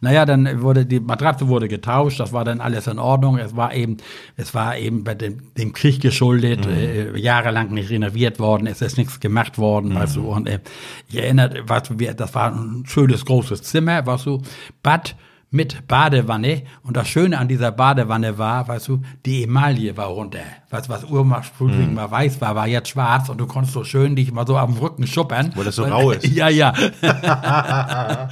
Naja, 0.00 0.26
dann 0.26 0.60
wurde 0.60 0.84
die 0.84 1.00
Matratze 1.00 1.48
wurde 1.48 1.66
getauscht, 1.66 2.20
das 2.20 2.32
war 2.32 2.44
dann 2.44 2.60
alles 2.60 2.86
in 2.86 2.98
Ordnung. 2.98 3.38
Es 3.38 3.56
war 3.56 3.74
eben, 3.74 3.96
es 4.36 4.52
war 4.54 4.76
eben 4.76 5.02
bei 5.02 5.14
dem, 5.14 5.54
dem 5.54 5.72
Krieg 5.72 6.00
geschuldet, 6.00 6.66
mhm. 6.66 6.72
äh, 6.72 7.18
jahrelang 7.18 7.72
nicht 7.72 7.90
renoviert 7.90 8.38
worden, 8.38 8.66
es 8.66 8.82
ist 8.82 8.98
nichts 8.98 9.20
gemacht 9.20 9.56
worden, 9.56 9.90
mhm. 9.90 9.94
weißt 9.94 10.16
du. 10.16 10.26
Und 10.26 10.46
äh, 10.46 10.60
ich 11.08 11.16
erinnere, 11.16 11.66
weißt 11.66 11.90
du, 11.90 11.98
wir, 11.98 12.12
das 12.12 12.34
war 12.34 12.52
ein 12.52 12.84
schönes 12.86 13.24
großes 13.24 13.62
Zimmer, 13.62 14.04
weißt 14.04 14.26
du, 14.26 14.42
Bad 14.82 15.16
mit 15.54 15.86
Badewanne. 15.86 16.62
Und 16.82 16.96
das 16.96 17.06
Schöne 17.08 17.38
an 17.38 17.46
dieser 17.46 17.70
Badewanne 17.70 18.38
war, 18.38 18.66
weißt 18.66 18.88
du, 18.88 19.02
die 19.24 19.44
Emaille 19.44 19.96
war 19.96 20.08
runter. 20.08 20.40
Weißt 20.70 20.88
du, 20.88 20.92
was 20.92 21.04
ursprünglich 21.04 21.88
mm. 21.88 21.94
mal 21.94 22.10
weiß 22.10 22.40
war, 22.40 22.56
war 22.56 22.66
jetzt 22.66 22.88
schwarz 22.88 23.28
und 23.28 23.38
du 23.38 23.46
konntest 23.46 23.72
so 23.72 23.84
schön 23.84 24.16
dich 24.16 24.32
mal 24.32 24.48
so 24.48 24.56
am 24.56 24.76
Rücken 24.76 25.06
schuppern. 25.06 25.52
Weil 25.54 25.64
das 25.64 25.76
so 25.76 25.84
rau 25.84 26.10
ist. 26.10 26.26
ja, 26.34 26.48
ja. 26.48 26.72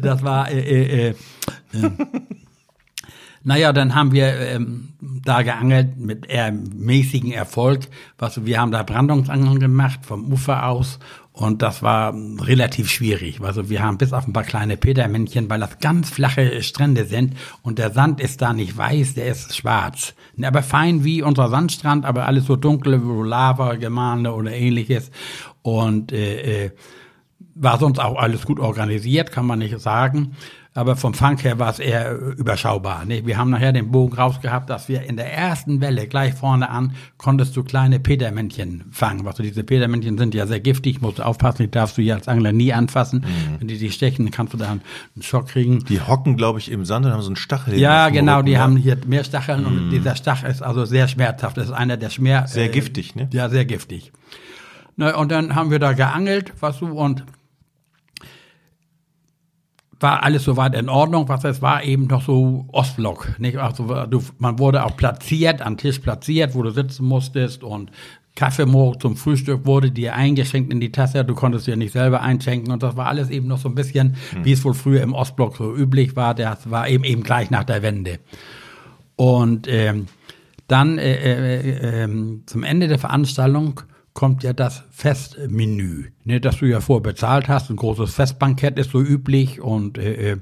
das 0.00 0.22
war, 0.24 0.50
äh, 0.50 0.58
äh, 0.58 1.08
äh, 1.08 1.10
äh. 1.10 1.14
Naja, 3.44 3.72
dann 3.72 3.94
haben 3.94 4.10
wir 4.10 4.26
ähm, 4.40 4.94
da 5.00 5.42
geangelt 5.42 5.98
mit 5.98 6.26
eher 6.26 6.50
mäßigen 6.50 7.30
Erfolg. 7.30 7.82
Was, 8.18 8.44
wir 8.44 8.60
haben 8.60 8.72
da 8.72 8.82
Brandungsangeln 8.82 9.60
gemacht 9.60 10.00
vom 10.02 10.32
Ufer 10.32 10.66
aus 10.66 10.98
Und 11.38 11.62
das 11.62 11.84
war 11.84 12.14
relativ 12.40 12.90
schwierig. 12.90 13.40
Also 13.40 13.70
wir 13.70 13.80
haben 13.80 13.96
bis 13.96 14.12
auf 14.12 14.26
ein 14.26 14.32
paar 14.32 14.42
kleine 14.42 14.76
Petermännchen, 14.76 15.48
weil 15.48 15.60
das 15.60 15.78
ganz 15.78 16.10
flache 16.10 16.60
Strände 16.64 17.04
sind 17.04 17.36
und 17.62 17.78
der 17.78 17.92
Sand 17.92 18.20
ist 18.20 18.42
da 18.42 18.52
nicht 18.52 18.76
weiß, 18.76 19.14
der 19.14 19.28
ist 19.28 19.56
schwarz. 19.56 20.14
Aber 20.42 20.64
fein 20.64 21.04
wie 21.04 21.22
unser 21.22 21.48
Sandstrand, 21.48 22.04
aber 22.04 22.26
alles 22.26 22.46
so 22.46 22.56
dunkel, 22.56 23.00
Lava, 23.24 23.76
Gemahne 23.76 24.34
oder 24.34 24.50
ähnliches. 24.50 25.12
Und 25.62 26.10
äh, 26.10 26.64
äh, 26.64 26.70
war 27.54 27.78
sonst 27.78 28.00
auch 28.00 28.18
alles 28.18 28.44
gut 28.44 28.58
organisiert, 28.58 29.30
kann 29.30 29.46
man 29.46 29.60
nicht 29.60 29.78
sagen 29.78 30.34
aber 30.78 30.94
vom 30.94 31.12
Fang 31.12 31.36
her 31.38 31.58
war 31.58 31.70
es 31.70 31.80
eher 31.80 32.16
überschaubar. 32.16 33.04
Ne? 33.04 33.26
Wir 33.26 33.36
haben 33.36 33.50
nachher 33.50 33.72
den 33.72 33.90
Bogen 33.90 34.14
rausgehabt, 34.14 34.70
dass 34.70 34.88
wir 34.88 35.02
in 35.02 35.16
der 35.16 35.32
ersten 35.36 35.80
Welle 35.80 36.06
gleich 36.06 36.34
vorne 36.34 36.70
an 36.70 36.92
konntest 37.16 37.56
du 37.56 37.64
kleine 37.64 37.98
Petermännchen 37.98 38.84
fangen. 38.92 39.26
Also 39.26 39.42
diese 39.42 39.64
Petermännchen 39.64 40.16
sind 40.16 40.36
ja 40.36 40.46
sehr 40.46 40.60
giftig, 40.60 41.00
musst 41.00 41.18
du 41.18 41.26
aufpassen, 41.26 41.64
die 41.64 41.70
darfst 41.72 41.98
du 41.98 42.02
ja 42.02 42.14
als 42.14 42.28
Angler 42.28 42.52
nie 42.52 42.72
anfassen. 42.72 43.24
Mhm. 43.26 43.58
Wenn 43.58 43.66
die 43.66 43.76
dich 43.76 43.92
stechen, 43.92 44.30
kannst 44.30 44.54
du 44.54 44.56
da 44.56 44.70
einen 44.70 44.82
Schock 45.20 45.48
kriegen. 45.48 45.84
Die 45.88 46.00
hocken, 46.00 46.36
glaube 46.36 46.60
ich, 46.60 46.70
im 46.70 46.84
Sand 46.84 47.06
und 47.06 47.12
haben 47.12 47.22
so 47.22 47.30
einen 47.30 47.34
Stachel. 47.34 47.76
Ja, 47.76 48.08
genau, 48.10 48.42
die 48.42 48.52
ja. 48.52 48.60
haben 48.60 48.76
hier 48.76 48.96
mehr 49.04 49.24
Stacheln 49.24 49.62
mhm. 49.62 49.66
und 49.66 49.90
dieser 49.90 50.14
Stachel 50.14 50.48
ist 50.48 50.62
also 50.62 50.84
sehr 50.84 51.08
schmerzhaft. 51.08 51.56
Das 51.56 51.64
ist 51.64 51.72
einer 51.72 51.96
der 51.96 52.10
Schmer... 52.10 52.46
Sehr 52.46 52.66
äh, 52.66 52.68
giftig, 52.68 53.16
ne? 53.16 53.28
Ja, 53.32 53.48
sehr 53.48 53.64
giftig. 53.64 54.12
Na, 54.94 55.16
und 55.16 55.32
dann 55.32 55.56
haben 55.56 55.72
wir 55.72 55.80
da 55.80 55.92
geangelt, 55.92 56.52
was 56.60 56.78
du, 56.78 56.86
und 56.86 57.24
war 60.00 60.22
alles 60.22 60.44
soweit 60.44 60.74
in 60.74 60.88
Ordnung, 60.88 61.28
was 61.28 61.44
es 61.44 61.60
war 61.60 61.82
eben 61.82 62.08
doch 62.08 62.22
so 62.22 62.66
Ostblock, 62.68 63.38
nicht? 63.38 63.56
Also 63.56 64.06
du, 64.06 64.22
man 64.38 64.58
wurde 64.58 64.84
auch 64.84 64.96
platziert, 64.96 65.60
am 65.60 65.76
Tisch 65.76 65.98
platziert, 65.98 66.54
wo 66.54 66.62
du 66.62 66.70
sitzen 66.70 67.06
musstest 67.06 67.64
und 67.64 67.90
Kaffee 68.36 68.66
morgen 68.66 69.00
zum 69.00 69.16
Frühstück 69.16 69.66
wurde 69.66 69.90
dir 69.90 70.14
eingeschenkt 70.14 70.72
in 70.72 70.78
die 70.78 70.92
Tasse, 70.92 71.24
du 71.24 71.34
konntest 71.34 71.66
dir 71.66 71.76
nicht 71.76 71.92
selber 71.92 72.20
einschenken 72.20 72.72
und 72.72 72.84
das 72.84 72.96
war 72.96 73.06
alles 73.06 73.30
eben 73.30 73.48
noch 73.48 73.58
so 73.58 73.68
ein 73.68 73.74
bisschen, 73.74 74.14
mhm. 74.32 74.44
wie 74.44 74.52
es 74.52 74.64
wohl 74.64 74.74
früher 74.74 75.02
im 75.02 75.12
Ostblock 75.12 75.56
so 75.56 75.74
üblich 75.74 76.14
war, 76.14 76.34
das 76.34 76.70
war 76.70 76.88
eben 76.88 77.02
eben 77.02 77.24
gleich 77.24 77.50
nach 77.50 77.64
der 77.64 77.82
Wende. 77.82 78.20
Und 79.16 79.66
ähm, 79.66 80.06
dann 80.68 80.98
äh, 80.98 81.14
äh, 81.14 82.04
äh, 82.04 82.40
zum 82.46 82.62
Ende 82.62 82.86
der 82.86 83.00
Veranstaltung 83.00 83.80
kommt 84.14 84.44
ja 84.44 84.52
das 84.52 84.84
Festmenü, 84.90 86.10
ne, 86.28 86.40
das 86.40 86.58
du 86.58 86.66
ja 86.66 86.80
vorbezahlt 86.80 87.48
hast. 87.48 87.70
Ein 87.70 87.76
großes 87.76 88.14
Festbankett 88.14 88.78
ist 88.78 88.92
so 88.92 89.00
üblich 89.00 89.60
und 89.60 89.98
äh, 89.98 90.32
äh 90.32 90.36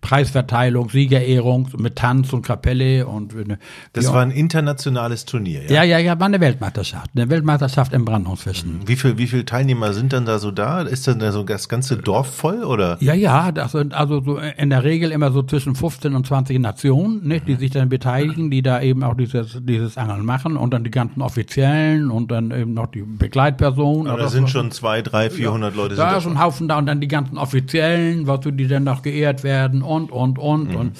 Preisverteilung, 0.00 0.90
Siegerehrung 0.90 1.68
mit 1.76 1.96
Tanz 1.96 2.32
und 2.32 2.42
Kapelle 2.42 3.06
und 3.06 3.34
äh, 3.34 3.56
Das 3.92 4.06
ja. 4.06 4.12
war 4.12 4.22
ein 4.22 4.30
internationales 4.30 5.24
Turnier, 5.24 5.64
ja? 5.64 5.70
Ja, 5.70 5.82
ja, 5.82 5.98
ja, 5.98 6.20
war 6.20 6.26
eine 6.26 6.40
Weltmeisterschaft, 6.40 7.10
eine 7.14 7.30
Weltmeisterschaft 7.30 7.92
im 7.92 8.04
Brandungsfischen. 8.04 8.82
Wie 8.86 8.96
viel, 8.96 9.18
wie 9.18 9.26
viele 9.26 9.44
Teilnehmer 9.44 9.92
sind 9.92 10.12
dann 10.12 10.26
da 10.26 10.38
so 10.38 10.50
da? 10.50 10.82
Ist 10.82 11.08
dann 11.08 11.18
da 11.18 11.32
so 11.32 11.42
das 11.42 11.68
ganze 11.68 11.96
Dorf 11.96 12.34
voll 12.34 12.64
oder? 12.64 12.96
Ja, 13.00 13.14
ja, 13.14 13.52
das 13.52 13.72
sind 13.72 13.94
also 13.94 14.20
so 14.20 14.38
in 14.38 14.70
der 14.70 14.84
Regel 14.84 15.10
immer 15.10 15.32
so 15.32 15.42
zwischen 15.42 15.74
15 15.74 16.14
und 16.14 16.26
20 16.26 16.58
Nationen, 16.58 17.26
ne, 17.26 17.40
die 17.40 17.54
mhm. 17.54 17.58
sich 17.58 17.70
dann 17.70 17.88
beteiligen, 17.88 18.50
die 18.50 18.62
da 18.62 18.80
eben 18.80 19.02
auch 19.02 19.14
dieses 19.14 19.58
dieses 19.60 19.96
Angeln 19.96 20.24
machen 20.24 20.56
und 20.56 20.72
dann 20.72 20.84
die 20.84 20.90
ganzen 20.90 21.22
Offiziellen 21.22 22.10
und 22.10 22.30
dann 22.30 22.50
eben 22.50 22.74
noch 22.74 22.86
die 22.86 23.02
Begleitpersonen. 23.02 24.08
Aber 24.08 24.22
da 24.22 24.28
sind 24.28 24.50
schon 24.50 24.70
zwei, 24.70 25.02
drei, 25.02 25.27
vierhundert 25.30 25.74
ja, 25.74 25.82
Leute. 25.82 25.94
Da 25.96 26.16
ist 26.16 26.26
ein 26.26 26.40
Haufen 26.40 26.68
da 26.68 26.78
und 26.78 26.86
dann 26.86 27.00
die 27.00 27.08
ganzen 27.08 27.38
Offiziellen, 27.38 28.26
was 28.26 28.40
du, 28.40 28.50
die 28.50 28.66
dann 28.66 28.84
noch 28.84 29.02
geehrt 29.02 29.44
werden 29.44 29.82
und, 29.82 30.10
und, 30.10 30.38
und. 30.38 30.70
Mhm. 30.70 30.76
Und 30.76 30.96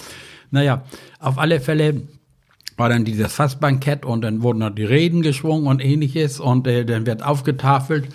naja, 0.51 0.83
auf 1.19 1.39
alle 1.39 1.61
Fälle 1.61 2.03
war 2.77 2.89
dann 2.89 3.05
dieses 3.05 3.33
Fassbankett 3.33 4.05
und 4.05 4.23
dann 4.23 4.43
wurden 4.43 4.61
noch 4.61 4.71
die 4.71 4.85
Reden 4.85 5.23
geschwungen 5.23 5.67
und 5.67 5.85
ähnliches 5.85 6.41
und 6.41 6.67
äh, 6.67 6.85
dann 6.85 7.07
wird 7.07 7.25
aufgetafelt 7.25 8.09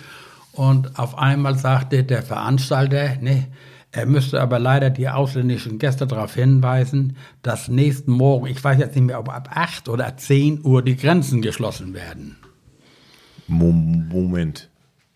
und 0.52 0.98
auf 0.98 1.18
einmal 1.18 1.58
sagte 1.58 2.04
der 2.04 2.22
Veranstalter, 2.22 3.16
ne, 3.20 3.48
er 3.92 4.06
müsste 4.06 4.40
aber 4.40 4.58
leider 4.58 4.90
die 4.90 5.08
ausländischen 5.08 5.78
Gäste 5.78 6.06
darauf 6.06 6.34
hinweisen, 6.34 7.16
dass 7.42 7.68
nächsten 7.68 8.10
Morgen, 8.10 8.46
ich 8.46 8.62
weiß 8.62 8.78
jetzt 8.78 8.96
nicht 8.96 9.04
mehr, 9.04 9.20
ob 9.20 9.28
ab 9.28 9.50
8 9.52 9.88
oder 9.88 10.16
10 10.16 10.64
Uhr 10.64 10.82
die 10.82 10.96
Grenzen 10.96 11.42
geschlossen 11.42 11.94
werden. 11.94 12.36
Moment. 13.46 14.70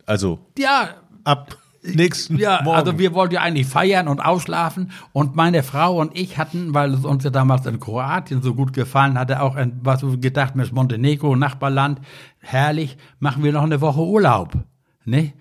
Also 0.08 0.38
ja, 0.56 0.94
ab 1.24 1.58
nächsten 1.82 2.38
ja, 2.38 2.62
Morgen. 2.64 2.78
also 2.78 2.98
wir 2.98 3.12
wollten 3.12 3.34
ja 3.34 3.42
eigentlich 3.42 3.66
feiern 3.66 4.08
und 4.08 4.20
ausschlafen 4.20 4.90
und 5.12 5.36
meine 5.36 5.62
Frau 5.62 6.00
und 6.00 6.16
ich 6.18 6.38
hatten, 6.38 6.72
weil 6.72 6.94
es 6.94 7.04
uns 7.04 7.24
ja 7.24 7.30
damals 7.30 7.66
in 7.66 7.78
Kroatien 7.78 8.40
so 8.40 8.54
gut 8.54 8.72
gefallen 8.72 9.18
hatte, 9.18 9.42
auch 9.42 9.54
ein, 9.54 9.78
was 9.82 10.02
wir 10.02 10.16
gedacht, 10.16 10.56
mit 10.56 10.72
Montenegro, 10.72 11.36
Nachbarland, 11.36 12.00
herrlich, 12.38 12.96
machen 13.20 13.44
wir 13.44 13.52
noch 13.52 13.64
eine 13.64 13.82
Woche 13.82 14.00
Urlaub, 14.00 14.56
ne? 15.04 15.34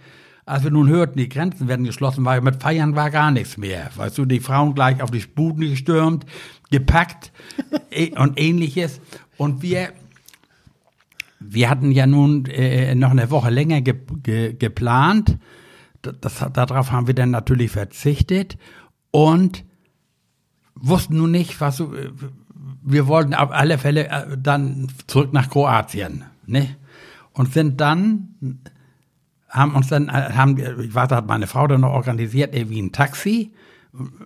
Als 0.45 0.63
wir 0.63 0.71
nun 0.71 0.87
hörten, 0.87 1.17
die 1.17 1.27
Grenzen 1.27 1.67
werden 1.67 1.85
geschlossen, 1.85 2.23
war 2.23 2.39
mit 2.39 2.61
Feiern 2.61 2.95
war 2.95 3.09
gar 3.09 3.31
nichts 3.31 3.57
mehr. 3.57 3.89
Weißt 3.95 4.17
du, 4.17 4.23
die 4.23 4.39
Frauen 4.39 4.75
gleich 4.75 5.01
auf 5.01 5.11
die 5.11 5.19
Sputen 5.19 5.61
gestürmt, 5.61 6.25
gepackt 6.71 7.33
eh, 7.91 8.17
und 8.17 8.39
ähnliches. 8.39 9.01
Und 9.37 9.61
wir 9.61 9.89
wir 11.39 11.69
hatten 11.69 11.91
ja 11.91 12.07
nun 12.07 12.45
äh, 12.45 12.95
noch 12.95 13.11
eine 13.11 13.29
Woche 13.29 13.49
länger 13.49 13.81
ge 13.81 13.95
ge 14.23 14.53
geplant. 14.53 15.37
Das, 16.01 16.45
darauf 16.53 16.91
haben 16.91 17.07
wir 17.07 17.15
dann 17.15 17.31
natürlich 17.31 17.71
verzichtet 17.71 18.57
und 19.11 19.65
wussten 20.75 21.17
nun 21.17 21.31
nicht, 21.31 21.59
was 21.59 21.79
äh, 21.79 21.85
wir 22.81 23.07
wollten 23.07 23.33
auf 23.33 23.51
alle 23.51 23.77
Fälle 23.77 24.07
äh, 24.07 24.37
dann 24.37 24.87
zurück 25.07 25.33
nach 25.33 25.49
Kroatien, 25.49 26.23
ne? 26.45 26.75
Und 27.33 27.53
sind 27.53 27.79
dann, 27.79 28.59
haben 29.49 29.75
uns 29.75 29.87
dann, 29.87 30.09
äh, 30.09 30.33
haben, 30.33 30.57
ich 30.57 30.95
weiß, 30.95 31.11
hat 31.11 31.27
meine 31.27 31.47
Frau 31.47 31.67
dann 31.67 31.81
noch 31.81 31.91
organisiert, 31.91 32.55
irgendwie 32.55 32.81
ein 32.81 32.91
Taxi 32.91 33.51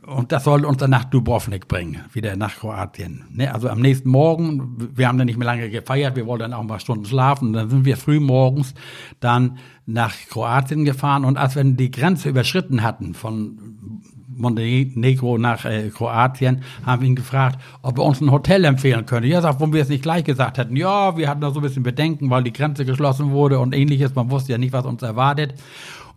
und 0.06 0.32
das 0.32 0.44
soll 0.44 0.66
uns 0.66 0.78
dann 0.78 0.90
nach 0.90 1.06
Dubrovnik 1.06 1.68
bringen, 1.68 2.02
wieder 2.12 2.36
nach 2.36 2.58
Kroatien. 2.58 3.26
Ne? 3.32 3.54
Also 3.54 3.70
am 3.70 3.80
nächsten 3.80 4.10
Morgen, 4.10 4.90
wir 4.96 5.08
haben 5.08 5.18
dann 5.18 5.28
nicht 5.28 5.38
mehr 5.38 5.46
lange 5.46 5.70
gefeiert, 5.70 6.16
wir 6.16 6.26
wollten 6.26 6.42
dann 6.42 6.54
auch 6.54 6.62
ein 6.62 6.68
paar 6.68 6.80
Stunden 6.80 7.06
schlafen. 7.06 7.54
Dann 7.54 7.70
sind 7.70 7.86
wir 7.86 7.96
früh 7.96 8.20
morgens 8.20 8.74
dann 9.20 9.58
nach 9.86 10.14
Kroatien 10.30 10.84
gefahren. 10.84 11.26
Und 11.26 11.38
als 11.38 11.56
wir 11.56 11.64
die 11.64 11.92
Grenze 11.92 12.30
überschritten 12.30 12.82
hatten 12.82 13.14
von 13.14 14.02
Montenegro 14.36 15.38
nach 15.38 15.66
äh, 15.66 15.90
Kroatien, 15.90 16.64
haben 16.86 17.02
wir 17.02 17.10
ihn 17.10 17.16
gefragt, 17.16 17.60
ob 17.82 17.98
er 17.98 18.04
uns 18.04 18.20
ein 18.22 18.32
Hotel 18.32 18.66
empfehlen 18.66 19.06
könnte. 19.06 19.28
Ja, 19.28 19.42
sagt, 19.42 19.60
warum 19.60 19.74
wir 19.74 19.82
es 19.82 19.90
nicht 19.90 20.04
gleich 20.04 20.24
gesagt 20.24 20.58
hätten. 20.58 20.76
Ja, 20.76 21.16
wir 21.16 21.30
hatten 21.30 21.42
da 21.42 21.52
so 21.52 21.60
ein 21.60 21.64
bisschen 21.64 21.84
Bedenken, 21.84 22.30
weil 22.30 22.44
die 22.44 22.54
Grenze 22.54 22.84
geschlossen 22.84 23.32
wurde 23.32 23.60
und 23.60 23.76
ähnliches. 23.76 24.16
Man 24.16 24.32
wusste 24.32 24.52
ja 24.52 24.58
nicht, 24.58 24.74
was 24.74 24.86
uns 24.86 25.02
erwartet. 25.02 25.54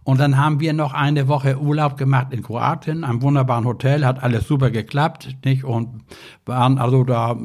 Und 0.04 0.20
dann 0.20 0.37
haben 0.37 0.61
wir 0.61 0.75
noch 0.75 0.92
eine 0.92 1.28
Woche 1.28 1.58
Urlaub 1.58 1.96
gemacht 1.96 2.28
in 2.30 2.42
Kroatien, 2.42 3.04
einem 3.04 3.23
wunderbaren 3.23 3.64
Hotel, 3.64 4.04
hat 4.04 4.23
alles 4.23 4.46
super 4.46 4.70
geklappt, 4.70 5.37
nicht? 5.44 5.64
Und 5.64 6.02
waren 6.44 6.78
also 6.78 7.04
da, 7.04 7.37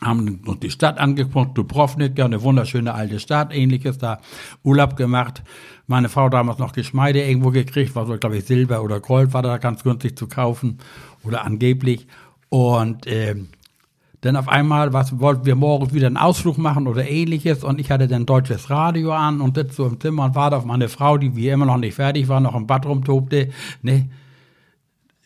haben 0.00 0.40
uns 0.46 0.60
die 0.60 0.70
Stadt 0.70 0.98
angeguckt, 0.98 1.58
Dubrovnik, 1.58 2.18
eine 2.20 2.42
wunderschöne 2.42 2.94
alte 2.94 3.18
Stadt, 3.18 3.52
ähnliches, 3.52 3.98
da 3.98 4.20
Urlaub 4.62 4.96
gemacht. 4.96 5.42
Meine 5.88 6.08
Frau 6.08 6.28
damals 6.28 6.58
noch 6.58 6.72
Geschmeide 6.72 7.24
irgendwo 7.24 7.50
gekriegt, 7.50 7.96
war 7.96 8.06
so, 8.06 8.16
glaube 8.16 8.36
ich, 8.36 8.44
Silber 8.44 8.82
oder 8.82 9.00
Gold 9.00 9.32
war 9.32 9.42
da 9.42 9.58
ganz 9.58 9.82
günstig 9.82 10.16
zu 10.16 10.28
kaufen 10.28 10.78
oder 11.24 11.44
angeblich. 11.44 12.06
Und 12.48 13.06
äh, 13.08 13.34
denn 14.24 14.36
auf 14.36 14.48
einmal 14.48 14.92
was, 14.92 15.18
wollten 15.20 15.44
wir 15.44 15.54
morgens 15.54 15.92
wieder 15.92 16.06
einen 16.06 16.16
Ausflug 16.16 16.58
machen 16.58 16.86
oder 16.86 17.08
ähnliches 17.08 17.64
und 17.64 17.80
ich 17.80 17.90
hatte 17.90 18.08
dann 18.08 18.26
deutsches 18.26 18.70
Radio 18.70 19.12
an 19.12 19.40
und 19.40 19.56
sitze 19.56 19.74
so 19.74 19.86
im 19.86 20.00
Zimmer 20.00 20.24
und 20.24 20.34
warte 20.34 20.56
auf 20.56 20.64
meine 20.64 20.88
Frau, 20.88 21.18
die 21.18 21.36
wie 21.36 21.48
immer 21.48 21.66
noch 21.66 21.76
nicht 21.76 21.94
fertig 21.94 22.28
war, 22.28 22.40
noch 22.40 22.54
im 22.54 22.66
Bad 22.66 22.86
rumtobte. 22.86 23.50
Ne? 23.82 24.08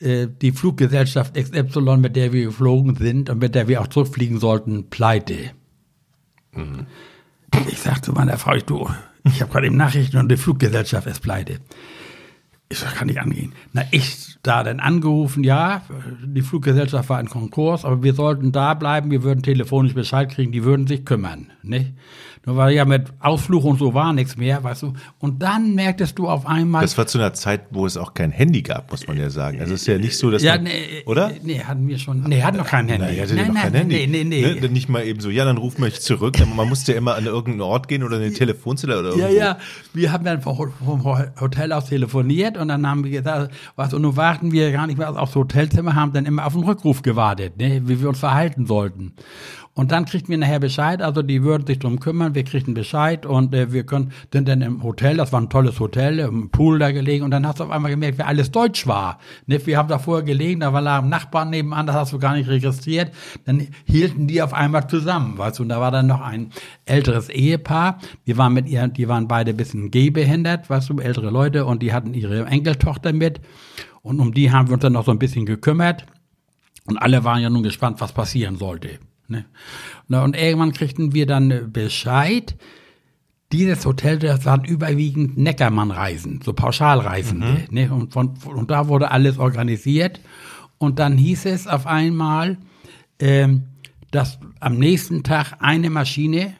Äh, 0.01 0.29
die 0.41 0.53
Fluggesellschaft 0.53 1.35
XY, 1.35 1.99
mit 1.99 2.17
der 2.17 2.33
wir 2.33 2.47
geflogen 2.47 2.97
sind 2.97 3.31
und 3.31 3.39
mit 3.39 3.55
der 3.55 3.69
wir 3.69 3.81
auch 3.81 3.89
zurückfliegen 3.89 4.41
sollten, 4.41 4.91
pleite. 4.91 5.53
Mhm. 6.55 6.87
Ich 7.69 7.81
sagte 7.81 8.03
zu 8.03 8.13
meiner 8.13 8.39
Frau, 8.39 8.55
ich, 8.55 8.65
du, 8.65 8.89
ich 9.25 9.41
habe 9.41 9.53
gerade 9.53 9.67
eben 9.67 9.77
Nachrichten 9.77 10.19
und 10.19 10.31
die 10.31 10.37
Fluggesellschaft 10.37 11.07
ist 11.07 11.21
pleite. 11.21 11.59
Ich 12.69 12.79
sag, 12.79 12.95
kann 12.95 13.09
nicht 13.09 13.21
angehen. 13.21 13.53
Na, 13.73 13.83
ich 13.91 14.30
da 14.43 14.65
dann 14.65 14.81
angerufen, 14.81 15.45
ja, 15.45 15.83
die 16.25 16.43
Fluggesellschaft 16.43 17.09
war 17.11 17.21
in 17.21 17.29
Konkurs, 17.29 17.85
aber 17.85 18.03
wir 18.03 18.15
sollten 18.15 18.53
da 18.53 18.75
bleiben, 18.75 19.11
wir 19.11 19.23
würden 19.23 19.43
telefonisch 19.43 19.95
Bescheid 19.95 20.31
kriegen, 20.31 20.53
die 20.53 20.65
würden 20.65 20.87
sich 20.87 21.05
kümmern, 21.05 21.49
nicht? 21.63 21.93
Nur 22.47 22.57
weil 22.57 22.75
ja 22.75 22.87
mit 22.87 23.09
Ausflug 23.21 23.65
und 23.65 23.79
so 23.79 23.93
war 23.93 24.15
nichts 24.15 24.39
mehr, 24.39 24.65
weißt 24.65 24.83
du. 24.83 24.95
Und 25.19 25.43
dann 25.43 25.75
merktest 25.75 26.19
du 26.19 26.27
auf 26.27 26.47
einmal. 26.47 26.81
Das 26.81 26.97
war 26.97 27.07
zu 27.07 27.19
einer 27.19 27.35
Zeit, 27.35 27.67
wo 27.71 27.85
es 27.85 27.99
auch 27.99 28.15
kein 28.15 28.31
Handy 28.31 28.63
gab, 28.63 28.91
muss 28.91 29.07
man 29.07 29.19
ja 29.19 29.29
sagen. 29.29 29.61
Also 29.61 29.75
es 29.75 29.83
ist 29.83 29.87
ja 29.87 29.99
nicht 29.99 30.17
so, 30.17 30.31
dass 30.31 30.43
ja, 30.43 30.55
man, 30.55 30.65
nee, 30.65 31.03
oder? 31.05 31.33
Nee, 31.43 31.61
hatten 31.61 31.87
wir 31.87 31.99
schon. 31.99 32.23
Nee, 32.23 32.43
hatten 32.43 32.57
noch 32.57 32.67
kein 32.67 32.89
Handy. 32.89 33.07
Nein, 33.07 33.21
hatte 33.21 33.35
nein, 33.35 33.47
noch 33.49 33.55
nein, 33.55 33.63
kein 33.65 33.75
Handy. 33.75 34.07
Nee, 34.07 34.25
nee, 34.25 34.43
nee. 34.43 34.61
Ne? 34.61 34.69
Nicht 34.71 34.89
mal 34.89 35.05
eben 35.05 35.21
so, 35.21 35.29
ja, 35.29 35.45
dann 35.45 35.59
rufen 35.59 35.83
wir 35.83 35.89
euch 35.89 36.01
zurück. 36.01 36.39
Man 36.57 36.67
musste 36.67 36.93
ja 36.93 36.99
immer 36.99 37.15
an 37.15 37.27
irgendeinen 37.27 37.61
Ort 37.61 37.89
gehen 37.89 38.03
oder 38.03 38.17
eine 38.17 38.33
Telefonzelle 38.33 38.99
oder 38.99 39.11
irgendwo. 39.11 39.29
Ja, 39.29 39.35
ja. 39.35 39.59
Wir 39.93 40.11
haben 40.11 40.25
dann 40.25 40.41
vom 40.41 41.05
Hotel 41.41 41.73
aus 41.75 41.87
telefoniert 41.87 42.57
und 42.57 42.69
dann 42.69 42.87
haben 42.87 43.05
wir 43.05 43.11
gesagt, 43.11 43.53
was, 43.77 43.93
und 43.93 44.01
nun 44.01 44.17
warten 44.17 44.51
wir 44.51 44.73
gar 44.73 44.87
nicht 44.87 44.99
mehr 44.99 45.11
aufs 45.21 45.35
Hotelzimmer, 45.35 45.95
haben 45.95 46.15
dann 46.15 46.25
immer 46.25 46.47
auf 46.47 46.55
den 46.55 46.65
Rückruf 46.65 47.03
gewartet, 47.03 47.59
ne, 47.59 47.83
wie 47.85 48.01
wir 48.01 48.09
uns 48.09 48.19
verhalten 48.19 48.65
sollten. 48.65 49.13
Und 49.75 49.93
dann 49.93 50.05
kriegten 50.05 50.31
wir 50.31 50.39
nachher 50.39 50.59
Bescheid, 50.59 51.01
also 51.01 51.23
die 51.23 51.45
würden 51.45 51.65
sich 51.65 51.79
drum 51.79 52.01
kümmern, 52.01 52.35
wir 52.35 52.43
kriegten 52.43 52.75
Bescheid 52.75 53.25
und 53.25 53.55
äh, 53.55 53.73
wir 53.73 53.85
können, 53.87 54.11
sind 54.33 54.49
dann 54.49 54.63
im 54.63 54.83
Hotel, 54.83 55.17
das 55.17 55.33
war 55.33 55.41
ein 55.41 55.49
tolles 55.49 55.79
Hotel, 55.79 56.19
im 56.19 56.51
Pool 56.51 56.81
da 56.81 56.91
gelegen 56.91 57.25
und 57.25 57.31
dann 57.31 57.47
hast 57.47 57.61
du 57.61 57.65
auf 57.65 57.71
einmal 57.71 57.93
gemerkt, 57.93 58.19
wie 58.19 58.23
alles 58.23 58.51
Deutsch 58.51 58.89
war. 58.89 59.19
Ne? 59.47 59.65
Wir 59.65 59.79
haben 59.79 59.89
da 59.89 60.01
vorher 60.01 60.25
gelegen, 60.25 60.61
da 60.61 60.73
war 60.73 60.85
ein 60.85 61.09
Nachbarn 61.09 61.51
nebenan, 61.51 61.87
das 61.87 61.95
hast 61.95 62.13
du 62.13 62.19
gar 62.19 62.35
nicht 62.35 62.49
registriert. 62.49 63.13
Dann 63.45 63.69
hielten 63.85 64.27
die 64.27 64.43
auf 64.43 64.53
einmal 64.53 64.89
zusammen, 64.89 65.39
weißt 65.39 65.61
du, 65.61 65.63
und 65.63 65.69
da 65.69 65.81
war 65.81 65.93
dann 65.93 66.09
noch 66.09 66.21
ein 66.21 66.51
älteres 66.85 67.29
Ehepaar, 67.29 67.99
die 68.27 68.37
waren 68.37 68.53
mit 68.53 68.69
ihr, 68.69 68.89
die 68.89 69.09
waren 69.09 69.29
beide 69.29 69.53
ein 69.53 69.57
bisschen 69.57 69.93
gehbehindert, 69.93 70.69
weißt 70.69 70.91
du, 70.91 70.99
ältere 70.99 71.31
Leute 71.31 71.65
und 71.65 71.81
die 71.81 71.93
hatten 71.93 72.13
ihre 72.13 72.45
Enkeltochter 72.45 73.13
mit 73.13 73.41
und 74.03 74.19
um 74.19 74.35
die 74.35 74.51
haben 74.51 74.69
wir 74.69 74.75
uns 74.75 74.83
dann 74.83 74.95
noch 74.95 75.05
so 75.05 75.13
ein 75.13 75.19
bisschen 75.19 75.47
gekümmert. 75.47 76.07
Und 76.87 76.99
alle 76.99 77.23
waren 77.25 77.41
ja 77.41 77.51
nun 77.51 77.63
gespannt, 77.63 78.01
was 78.01 78.13
passieren 78.13 78.57
sollte. 78.57 78.99
Ne? 79.31 79.45
Und 80.09 80.37
irgendwann 80.37 80.73
kriegten 80.73 81.15
wir 81.15 81.27
dann 81.27 81.73
Bescheid, 81.73 82.57
dieses 83.53 83.85
Hotel, 83.85 84.19
das 84.19 84.45
waren 84.45 84.65
überwiegend 84.65 85.37
Neckermann-Reisen, 85.37 86.41
so 86.45 86.53
Pauschalreisende. 86.53 87.47
Mhm. 87.69 87.75
Ne? 87.75 87.93
Und, 87.93 88.13
von, 88.13 88.35
und 88.45 88.71
da 88.71 88.89
wurde 88.89 89.11
alles 89.11 89.39
organisiert. 89.39 90.21
Und 90.79 90.99
dann 90.99 91.17
hieß 91.17 91.47
es 91.47 91.67
auf 91.67 91.87
einmal, 91.87 92.59
ähm, 93.19 93.65
dass 94.13 94.39
am 94.61 94.79
nächsten 94.79 95.23
Tag 95.23 95.55
eine 95.61 95.91
Maschine 95.91 96.55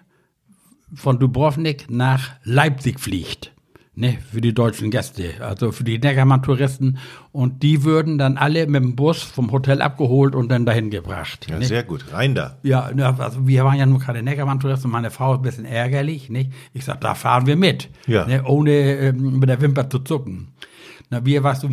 von 0.95 1.19
Dubrovnik 1.19 1.91
nach 1.91 2.33
Leipzig 2.43 2.99
fliegt 2.99 3.53
ne, 4.01 4.19
für 4.33 4.41
die 4.41 4.55
deutschen 4.55 4.91
Gäste, 4.91 5.35
also 5.41 5.71
für 5.71 5.85
die 5.85 5.99
Neckermann-Touristen. 5.99 6.99
Und 7.33 7.63
die 7.63 7.85
würden 7.85 8.19
dann 8.19 8.37
alle 8.37 8.67
mit 8.67 8.83
dem 8.83 8.97
Bus 8.97 9.23
vom 9.23 9.53
Hotel 9.53 9.83
abgeholt 9.83 10.35
und 10.35 10.49
dann 10.49 10.67
dahin 10.67 10.91
gebracht. 10.91 11.47
Ja, 11.49 11.59
ne? 11.59 11.67
sehr 11.67 11.85
gut. 11.85 12.05
Rein 12.13 12.35
da. 12.35 12.57
Ja, 12.63 12.91
also 13.19 13.47
wir 13.47 13.65
waren 13.65 13.79
ja 13.79 13.87
nur 13.87 14.01
keine 14.01 14.23
Neckermann-Touristen. 14.23 14.91
Meine 14.91 15.11
Frau 15.11 15.35
ist 15.35 15.41
ein 15.41 15.43
bisschen 15.43 15.65
ärgerlich. 15.67 16.31
Ne? 16.31 16.51
Ich 16.73 16.85
sag, 16.85 17.01
da 17.01 17.15
fahren 17.15 17.47
wir 17.47 17.57
mit. 17.57 17.89
Ja. 18.07 18.27
Ne, 18.27 18.43
ohne 18.45 18.71
ähm, 18.71 19.39
mit 19.39 19.49
der 19.49 19.61
Wimper 19.61 19.89
zu 19.89 20.01
zucken. 20.01 20.49
Na, 21.11 21.25
wir, 21.25 21.45
was 21.45 21.61
du, 21.61 21.69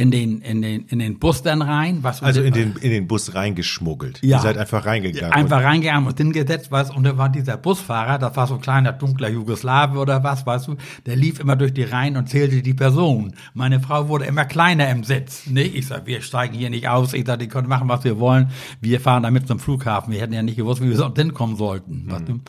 in 0.00 0.10
den, 0.10 0.40
in 0.40 0.62
den, 0.62 0.86
in 0.86 0.98
den 0.98 1.18
Bus 1.18 1.42
dann 1.42 1.60
rein. 1.60 1.98
Was 2.00 2.22
also 2.22 2.40
in 2.40 2.54
den, 2.54 2.74
in 2.76 2.90
den 2.90 3.06
Bus 3.06 3.34
reingeschmuggelt. 3.34 4.18
Ja. 4.22 4.38
Ihr 4.38 4.42
seid 4.42 4.56
einfach 4.56 4.86
reingegangen. 4.86 5.30
Einfach 5.30 5.62
reingegangen 5.62 6.08
und 6.08 6.16
hingesetzt, 6.16 6.72
was, 6.72 6.88
und 6.90 7.04
da 7.04 7.18
war 7.18 7.28
dieser 7.28 7.58
Busfahrer, 7.58 8.18
das 8.18 8.34
war 8.34 8.46
so 8.46 8.54
ein 8.54 8.62
kleiner, 8.62 8.94
dunkler 8.94 9.28
Jugoslawe 9.28 9.98
oder 9.98 10.24
was, 10.24 10.46
weißt 10.46 10.68
du, 10.68 10.76
der 11.04 11.16
lief 11.16 11.38
immer 11.38 11.54
durch 11.54 11.74
die 11.74 11.82
Reihen 11.82 12.16
und 12.16 12.30
zählte 12.30 12.62
die 12.62 12.72
Personen. 12.72 13.34
Meine 13.52 13.78
Frau 13.80 14.08
wurde 14.08 14.24
immer 14.24 14.46
kleiner 14.46 14.88
im 14.88 15.04
Sitz. 15.04 15.42
Nee, 15.46 15.64
ich 15.64 15.88
sag, 15.88 16.06
wir 16.06 16.22
steigen 16.22 16.54
hier 16.54 16.70
nicht 16.70 16.88
aus. 16.88 17.12
Ich 17.12 17.26
sag, 17.26 17.38
die 17.38 17.48
können 17.48 17.68
machen, 17.68 17.86
was 17.86 18.02
wir 18.02 18.18
wollen. 18.18 18.50
Wir 18.80 19.02
fahren 19.02 19.22
damit 19.22 19.48
zum 19.48 19.58
Flughafen. 19.58 20.14
Wir 20.14 20.22
hätten 20.22 20.32
ja 20.32 20.42
nicht 20.42 20.56
gewusst, 20.56 20.82
wie 20.82 20.88
wir 20.88 20.96
sonst 20.96 21.18
hinkommen 21.18 21.56
sollten. 21.56 22.06
Mhm. 22.06 22.10
Weißt 22.10 22.28
du? 22.28 22.40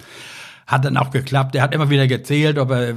Hat 0.67 0.86
dann 0.86 0.96
auch 0.96 1.12
geklappt. 1.12 1.53
Er 1.53 1.63
hat 1.63 1.75
immer 1.75 1.89
wieder 1.89 2.08
gezählt, 2.08 2.58
aber 2.58 2.93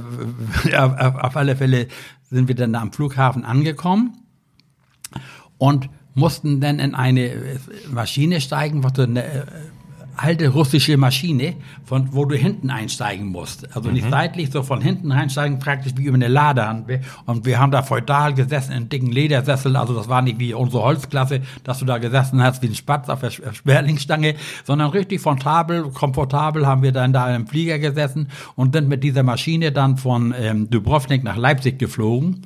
auf, 0.77 0.97
auf 1.23 1.35
alle 1.35 1.57
Fälle 1.57 1.89
sind 2.29 2.47
wir 2.47 2.55
dann 2.55 2.71
da 2.71 2.79
am 2.79 2.93
Flughafen 2.93 3.43
angekommen 3.43 4.13
und 5.57 5.89
mussten 6.13 6.61
dann 6.61 6.79
in 6.79 6.95
eine 6.95 7.31
Maschine 7.91 8.39
steigen, 8.41 8.83
was 8.83 8.97
eine 8.97 9.23
äh, 9.23 9.43
alte 10.17 10.49
russische 10.49 10.97
Maschine, 10.97 11.55
von 11.83 12.13
wo 12.13 12.25
du 12.25 12.35
hinten 12.35 12.69
einsteigen 12.69 13.27
musst. 13.27 13.75
Also 13.75 13.91
nicht 13.91 14.05
mhm. 14.05 14.11
seitlich, 14.11 14.49
so 14.51 14.63
von 14.63 14.81
hinten 14.81 15.11
einsteigen, 15.11 15.59
praktisch 15.59 15.93
wie 15.97 16.05
über 16.05 16.15
eine 16.15 16.27
Lade. 16.27 17.01
Und 17.25 17.45
wir 17.45 17.59
haben 17.59 17.71
da 17.71 17.83
feudal 17.83 18.33
gesessen 18.33 18.71
in 18.71 18.89
dicken 18.89 19.11
Ledersessel. 19.11 19.75
Also 19.75 19.93
das 19.93 20.07
war 20.07 20.21
nicht 20.21 20.39
wie 20.39 20.53
unsere 20.53 20.83
Holzklasse, 20.83 21.41
dass 21.63 21.79
du 21.79 21.85
da 21.85 21.97
gesessen 21.97 22.41
hast 22.41 22.61
wie 22.61 22.67
ein 22.67 22.75
Spatz 22.75 23.09
auf 23.09 23.21
der 23.21 23.31
Sperlingstange, 23.31 24.35
sondern 24.63 24.91
richtig 24.91 25.21
fontabel, 25.21 25.89
komfortabel 25.91 26.65
haben 26.65 26.81
wir 26.81 26.91
dann 26.91 27.13
da 27.13 27.35
im 27.35 27.47
Flieger 27.47 27.79
gesessen 27.79 28.29
und 28.55 28.73
sind 28.73 28.87
mit 28.87 29.03
dieser 29.03 29.23
Maschine 29.23 29.71
dann 29.71 29.97
von 29.97 30.33
ähm, 30.37 30.69
Dubrovnik 30.69 31.23
nach 31.23 31.37
Leipzig 31.37 31.77
geflogen. 31.77 32.43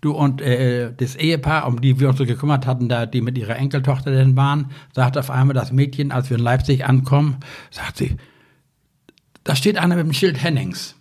Du 0.00 0.12
und 0.12 0.40
äh, 0.40 0.92
das 0.94 1.16
Ehepaar, 1.16 1.66
um 1.66 1.80
die 1.80 1.98
wir 1.98 2.08
uns 2.08 2.18
so 2.18 2.26
gekümmert 2.26 2.66
hatten, 2.66 2.88
da 2.88 3.06
die 3.06 3.22
mit 3.22 3.38
ihrer 3.38 3.56
Enkeltochter 3.56 4.10
denn 4.10 4.36
waren, 4.36 4.70
sagt 4.94 5.16
auf 5.16 5.30
einmal 5.30 5.54
das 5.54 5.72
Mädchen, 5.72 6.12
als 6.12 6.30
wir 6.30 6.36
in 6.36 6.42
Leipzig 6.42 6.84
ankommen, 6.84 7.38
sagt 7.70 7.96
sie, 7.96 8.16
da 9.44 9.56
steht 9.56 9.78
einer 9.78 9.96
mit 9.96 10.06
dem 10.06 10.12
Schild 10.12 10.42
Hennings. 10.42 10.96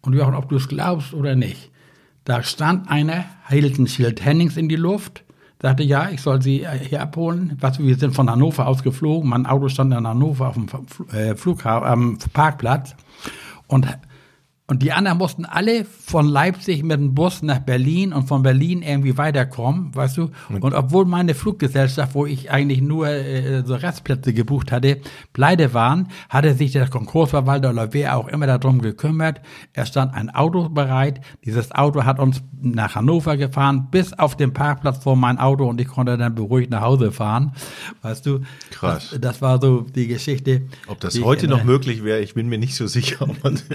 Und 0.00 0.18
auch, 0.20 0.32
ob 0.32 0.48
du 0.48 0.56
es 0.56 0.68
glaubst 0.68 1.12
oder 1.14 1.36
nicht. 1.36 1.70
Da 2.24 2.42
stand 2.42 2.90
einer, 2.90 3.24
hielt 3.48 3.78
ein 3.78 3.86
Schild 3.86 4.24
Hennings 4.24 4.56
in 4.56 4.68
die 4.68 4.76
Luft, 4.76 5.24
sagte, 5.60 5.82
ja, 5.82 6.08
ich 6.10 6.20
soll 6.20 6.40
sie 6.42 6.62
äh, 6.62 6.78
hier 6.78 7.02
abholen. 7.02 7.56
Was, 7.60 7.78
wir 7.78 7.96
sind 7.96 8.14
von 8.14 8.30
Hannover 8.30 8.66
aus 8.66 8.82
geflogen. 8.82 9.28
Mein 9.30 9.46
Auto 9.46 9.68
stand 9.68 9.92
in 9.92 10.06
Hannover 10.06 10.48
auf 10.48 10.54
dem 10.54 10.68
äh, 11.12 11.34
Flughafen, 11.34 11.88
am 11.88 12.18
Parkplatz. 12.32 12.94
Und 13.66 13.86
und 14.70 14.82
die 14.82 14.92
anderen 14.92 15.16
mussten 15.16 15.46
alle 15.46 15.86
von 15.86 16.28
Leipzig 16.28 16.82
mit 16.82 17.00
dem 17.00 17.14
Bus 17.14 17.40
nach 17.40 17.60
Berlin 17.60 18.12
und 18.12 18.28
von 18.28 18.42
Berlin 18.42 18.82
irgendwie 18.82 19.16
weiterkommen, 19.16 19.94
weißt 19.94 20.18
du? 20.18 20.30
Und 20.60 20.74
obwohl 20.74 21.06
meine 21.06 21.34
Fluggesellschaft, 21.34 22.14
wo 22.14 22.26
ich 22.26 22.50
eigentlich 22.50 22.82
nur 22.82 23.08
äh, 23.08 23.62
so 23.64 23.74
Restplätze 23.74 24.34
gebucht 24.34 24.70
hatte, 24.70 25.00
pleite 25.32 25.72
waren, 25.72 26.08
hatte 26.28 26.52
sich 26.52 26.72
der 26.72 26.86
Konkursverwalter 26.86 27.70
oder 27.70 27.94
wer 27.94 28.18
auch 28.18 28.28
immer 28.28 28.46
darum 28.46 28.82
gekümmert. 28.82 29.40
Er 29.72 29.86
stand 29.86 30.12
ein 30.12 30.28
Auto 30.28 30.68
bereit. 30.68 31.22
Dieses 31.46 31.72
Auto 31.72 32.04
hat 32.04 32.18
uns 32.18 32.42
nach 32.60 32.94
Hannover 32.94 33.38
gefahren, 33.38 33.88
bis 33.90 34.12
auf 34.12 34.36
den 34.36 34.52
Parkplatz 34.52 35.02
vor 35.02 35.16
mein 35.16 35.38
Auto 35.38 35.66
und 35.66 35.80
ich 35.80 35.88
konnte 35.88 36.18
dann 36.18 36.34
beruhigt 36.34 36.70
nach 36.70 36.82
Hause 36.82 37.10
fahren, 37.10 37.52
weißt 38.02 38.26
du? 38.26 38.40
Krass. 38.70 39.10
Das, 39.12 39.20
das 39.20 39.42
war 39.42 39.60
so 39.62 39.80
die 39.80 40.08
Geschichte. 40.08 40.62
Ob 40.88 41.00
das 41.00 41.18
heute 41.22 41.48
noch 41.48 41.64
möglich 41.64 42.04
wäre, 42.04 42.20
ich 42.20 42.34
bin 42.34 42.48
mir 42.48 42.58
nicht 42.58 42.74
so 42.74 42.86
sicher. 42.86 43.26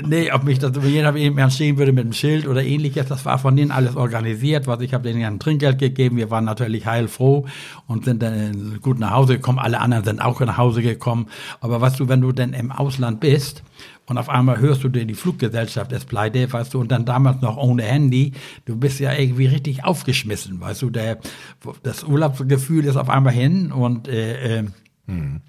nee, 0.06 0.32
ob 0.32 0.44
mich 0.44 0.60
das 0.60 0.83
jeder 0.88 1.16
jemand 1.16 1.54
stehen 1.54 1.78
würde 1.78 1.92
mit 1.92 2.04
einem 2.04 2.14
Schild 2.14 2.48
oder 2.48 2.64
ähnliches, 2.64 3.08
das 3.08 3.26
war 3.26 3.38
von 3.38 3.56
denen 3.56 3.72
alles 3.72 3.96
organisiert, 3.96 4.68
was 4.68 4.82
ich 4.82 4.94
habe 4.94 5.08
denen 5.08 5.24
ein 5.24 5.40
Trinkgeld 5.40 5.80
gegeben, 5.80 6.18
wir 6.18 6.32
waren 6.32 6.46
natürlich 6.46 6.86
heilfroh 6.86 7.46
und 7.88 8.06
sind 8.06 8.22
dann 8.22 8.80
gut 8.82 9.00
nach 9.00 9.12
Hause 9.12 9.36
gekommen, 9.36 9.60
alle 9.60 9.80
anderen 9.80 10.04
sind 10.04 10.20
auch 10.22 10.40
nach 10.42 10.58
Hause 10.58 10.82
gekommen, 10.82 11.28
aber 11.62 11.82
weißt 11.82 12.00
du, 12.00 12.08
wenn 12.08 12.22
du 12.22 12.32
denn 12.32 12.54
im 12.54 12.72
Ausland 12.72 13.20
bist, 13.20 13.64
und 14.06 14.18
auf 14.18 14.30
einmal 14.30 14.60
hörst 14.60 14.84
du 14.84 14.90
dir 14.90 15.06
die 15.06 15.14
Fluggesellschaft 15.14 15.92
ist 15.94 16.08
pleite, 16.08 16.52
weißt 16.52 16.74
du, 16.74 16.82
und 16.82 16.92
dann 16.92 17.06
damals 17.06 17.42
noch 17.42 17.58
ohne 17.58 17.84
Handy, 17.84 18.34
du 18.66 18.76
bist 18.76 19.00
ja 19.00 19.14
irgendwie 19.14 19.46
richtig 19.46 19.86
aufgeschmissen, 19.86 20.60
weißt 20.60 20.82
du, 20.82 20.90
der, 20.90 21.20
das 21.84 22.04
Urlaubsgefühl 22.04 22.86
ist 22.86 22.98
auf 22.98 23.10
einmal 23.10 23.34
hin 23.34 23.72
und 23.72 24.08
äh, 24.08 24.60
äh, 24.60 24.64
hm. 25.08 25.42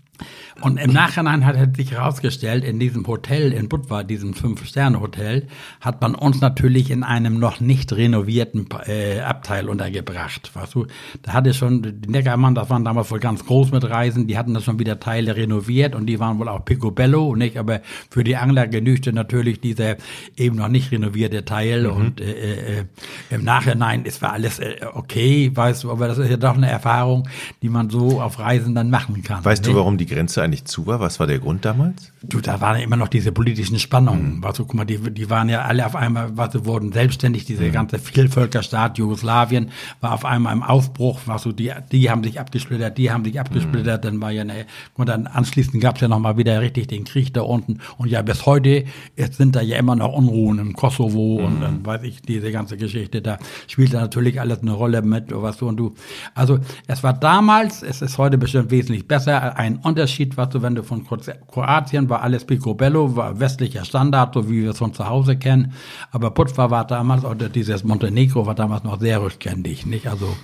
Und 0.60 0.78
im 0.78 0.92
Nachhinein 0.92 1.44
hat 1.44 1.76
sich 1.76 1.92
herausgestellt, 1.92 2.64
in 2.64 2.78
diesem 2.78 3.06
Hotel 3.06 3.52
in 3.52 3.68
Budva, 3.68 4.04
diesem 4.04 4.34
Fünf-Sterne-Hotel, 4.34 5.48
hat 5.80 6.00
man 6.00 6.14
uns 6.14 6.40
natürlich 6.40 6.90
in 6.90 7.02
einem 7.02 7.38
noch 7.38 7.60
nicht 7.60 7.92
renovierten 7.92 8.68
äh, 8.86 9.20
Abteil 9.20 9.68
untergebracht. 9.68 10.50
Weißt 10.54 10.74
du, 10.74 10.86
da 11.22 11.32
hatte 11.32 11.54
schon, 11.54 11.82
die 11.82 12.08
Neckermann, 12.08 12.54
das 12.54 12.70
waren 12.70 12.84
damals 12.84 13.10
wohl 13.10 13.18
ganz 13.18 13.44
groß 13.44 13.72
mit 13.72 13.84
Reisen, 13.88 14.26
die 14.26 14.38
hatten 14.38 14.54
da 14.54 14.60
schon 14.60 14.78
wieder 14.78 15.00
Teile 15.00 15.36
renoviert 15.36 15.94
und 15.94 16.06
die 16.06 16.20
waren 16.20 16.38
wohl 16.38 16.48
auch 16.48 16.64
picobello, 16.64 17.34
nicht? 17.34 17.56
Aber 17.56 17.80
für 18.10 18.22
die 18.22 18.36
Angler 18.36 18.68
genügte 18.68 19.12
natürlich 19.12 19.60
dieser 19.60 19.96
eben 20.36 20.56
noch 20.56 20.68
nicht 20.68 20.92
renovierte 20.92 21.44
Teil 21.44 21.84
mhm. 21.84 21.96
und 21.96 22.20
äh, 22.20 22.80
äh, 22.80 22.84
im 23.30 23.44
Nachhinein 23.44 24.04
ist 24.04 24.22
war 24.22 24.32
alles 24.32 24.60
äh, 24.60 24.76
okay, 24.92 25.50
weißt 25.52 25.84
du, 25.84 25.90
aber 25.90 26.06
das 26.06 26.18
ist 26.18 26.30
ja 26.30 26.36
doch 26.36 26.56
eine 26.56 26.70
Erfahrung, 26.70 27.28
die 27.62 27.68
man 27.68 27.90
so 27.90 28.20
auf 28.20 28.38
Reisen 28.38 28.74
dann 28.74 28.90
machen 28.90 29.22
kann. 29.22 29.44
Weißt 29.44 29.62
nicht? 29.62 29.72
du, 29.72 29.76
warum 29.76 29.98
die 29.98 30.06
Grenze 30.06 30.43
eigentlich 30.44 30.64
zu 30.64 30.86
war? 30.86 31.00
Was 31.00 31.18
war 31.20 31.26
der 31.26 31.38
Grund 31.38 31.64
damals? 31.64 32.12
Du, 32.22 32.40
da 32.40 32.60
waren 32.60 32.78
ja 32.78 32.84
immer 32.84 32.96
noch 32.96 33.08
diese 33.08 33.32
politischen 33.32 33.78
Spannungen. 33.78 34.36
Mhm. 34.36 34.42
Weißt 34.44 34.58
du, 34.58 34.64
guck 34.64 34.74
mal, 34.74 34.84
die, 34.84 34.98
die 34.98 35.30
waren 35.30 35.48
ja 35.48 35.62
alle 35.62 35.84
auf 35.84 35.96
einmal, 35.96 36.36
was 36.36 36.52
sie 36.52 36.64
wurden 36.64 36.92
selbstständig, 36.92 37.44
diese 37.44 37.64
mhm. 37.64 37.72
ganze 37.72 37.98
Vielvölkerstaat 37.98 38.98
Jugoslawien 38.98 39.70
war 40.00 40.12
auf 40.12 40.24
einmal 40.24 40.52
im 40.52 40.62
Aufbruch, 40.62 41.20
weißt 41.26 41.46
du, 41.46 41.52
die, 41.52 41.72
die 41.90 42.10
haben 42.10 42.22
sich 42.22 42.40
abgesplittert, 42.40 42.96
die 42.98 43.10
haben 43.10 43.24
sich 43.24 43.40
abgesplittert, 43.40 44.04
mhm. 44.04 44.08
dann 44.08 44.20
war 44.20 44.30
ja 44.30 44.42
eine, 44.42 44.66
und 44.94 45.08
dann 45.08 45.26
anschließend 45.26 45.82
gab 45.82 45.96
es 45.96 46.02
ja 46.02 46.08
nochmal 46.08 46.36
wieder 46.36 46.60
richtig 46.60 46.88
den 46.88 47.04
Krieg 47.04 47.34
da 47.34 47.42
unten. 47.42 47.80
Und 47.98 48.08
ja, 48.08 48.22
bis 48.22 48.46
heute 48.46 48.84
jetzt 49.16 49.38
sind 49.38 49.56
da 49.56 49.60
ja 49.60 49.78
immer 49.78 49.96
noch 49.96 50.12
Unruhen 50.12 50.58
im 50.58 50.74
Kosovo 50.74 51.36
und 51.36 51.56
mhm. 51.56 51.60
dann 51.60 51.86
weiß 51.86 52.02
ich, 52.04 52.22
diese 52.22 52.52
ganze 52.52 52.76
Geschichte, 52.76 53.22
da 53.22 53.38
spielt 53.66 53.94
da 53.94 54.00
natürlich 54.00 54.40
alles 54.40 54.62
eine 54.62 54.72
Rolle 54.72 55.02
mit, 55.02 55.26
was 55.30 55.58
du 55.58 55.68
und 55.68 55.76
du. 55.76 55.94
Also 56.34 56.58
es 56.86 57.02
war 57.02 57.12
damals, 57.12 57.82
es 57.82 58.02
ist 58.02 58.18
heute 58.18 58.38
bestimmt 58.38 58.70
wesentlich 58.70 59.06
besser, 59.08 59.56
ein 59.56 59.76
Unterschied 59.76 60.33
Was 60.36 60.50
du, 60.50 60.62
wenn 60.62 60.74
du 60.74 60.82
von 60.82 61.06
Kroatien 61.06 62.08
war 62.08 62.22
alles 62.22 62.44
Picobello, 62.44 63.16
war 63.16 63.40
westlicher 63.40 63.84
Standard, 63.84 64.34
so 64.34 64.48
wie 64.48 64.62
wir 64.62 64.70
es 64.70 64.78
von 64.78 64.92
zu 64.92 65.08
Hause 65.08 65.36
kennen. 65.36 65.72
Aber 66.10 66.30
Putva 66.30 66.70
war 66.70 66.86
damals, 66.86 67.24
oder 67.24 67.48
dieses 67.48 67.84
Montenegro 67.84 68.46
war 68.46 68.54
damals 68.54 68.84
noch 68.84 69.00
sehr 69.00 69.22
rückständig, 69.22 69.86
nicht? 69.86 70.06
Also, 70.06 70.36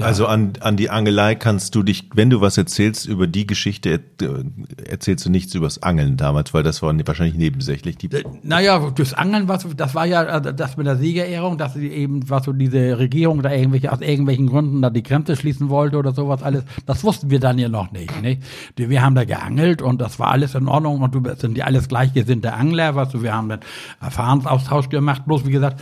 also 0.00 0.26
an, 0.26 0.54
an 0.60 0.76
die 0.76 0.90
Angelei 0.90 1.34
kannst 1.34 1.74
du 1.74 1.82
dich, 1.82 2.10
wenn 2.14 2.30
du 2.30 2.40
was 2.40 2.58
erzählst 2.58 3.06
über 3.06 3.26
die 3.26 3.46
Geschichte, 3.46 4.00
äh, 4.20 4.88
erzählst 4.88 5.26
du 5.26 5.30
nichts 5.30 5.54
übers 5.54 5.82
Angeln 5.82 6.16
damals, 6.16 6.54
weil 6.54 6.62
das 6.62 6.82
war 6.82 6.94
wahrscheinlich 7.06 7.36
nebensächlich. 7.36 7.96
Die 7.98 8.10
äh, 8.10 8.24
naja, 8.42 8.90
das 8.94 9.14
Angeln, 9.14 9.48
was, 9.48 9.66
das 9.76 9.94
war 9.94 10.06
ja 10.06 10.38
äh, 10.38 10.54
das 10.54 10.76
mit 10.76 10.86
der 10.86 10.96
Siegerehrung, 10.96 11.58
dass 11.58 11.74
sie 11.74 11.88
eben, 11.88 12.28
was 12.28 12.44
so 12.44 12.52
diese 12.52 12.98
Regierung 12.98 13.42
da 13.42 13.52
irgendwelche, 13.52 13.92
aus 13.92 14.00
irgendwelchen 14.00 14.48
Gründen 14.48 14.82
da 14.82 14.90
die 14.90 15.02
Grenze 15.02 15.36
schließen 15.36 15.68
wollte 15.68 15.96
oder 15.96 16.12
sowas 16.12 16.42
alles, 16.42 16.64
das 16.86 17.04
wussten 17.04 17.30
wir 17.30 17.40
dann 17.40 17.58
ja 17.58 17.68
noch 17.68 17.92
nicht, 17.92 18.22
nicht? 18.22 18.42
Wir 18.76 19.02
haben 19.02 19.14
da 19.14 19.24
geangelt 19.34 19.82
und 19.82 20.00
das 20.00 20.18
war 20.18 20.30
alles 20.30 20.54
in 20.54 20.68
Ordnung 20.68 21.00
und 21.02 21.14
du 21.14 21.22
sind 21.36 21.56
die 21.56 21.62
alles 21.62 21.88
gleichgesinnte 21.88 22.52
Angler, 22.52 22.94
was 22.94 23.06
weißt 23.06 23.14
du, 23.14 23.22
wir 23.22 23.34
haben 23.34 23.48
dann 23.48 23.60
Erfahrungsaustausch 24.00 24.88
gemacht, 24.88 25.22
bloß 25.26 25.46
wie 25.46 25.50
gesagt, 25.50 25.80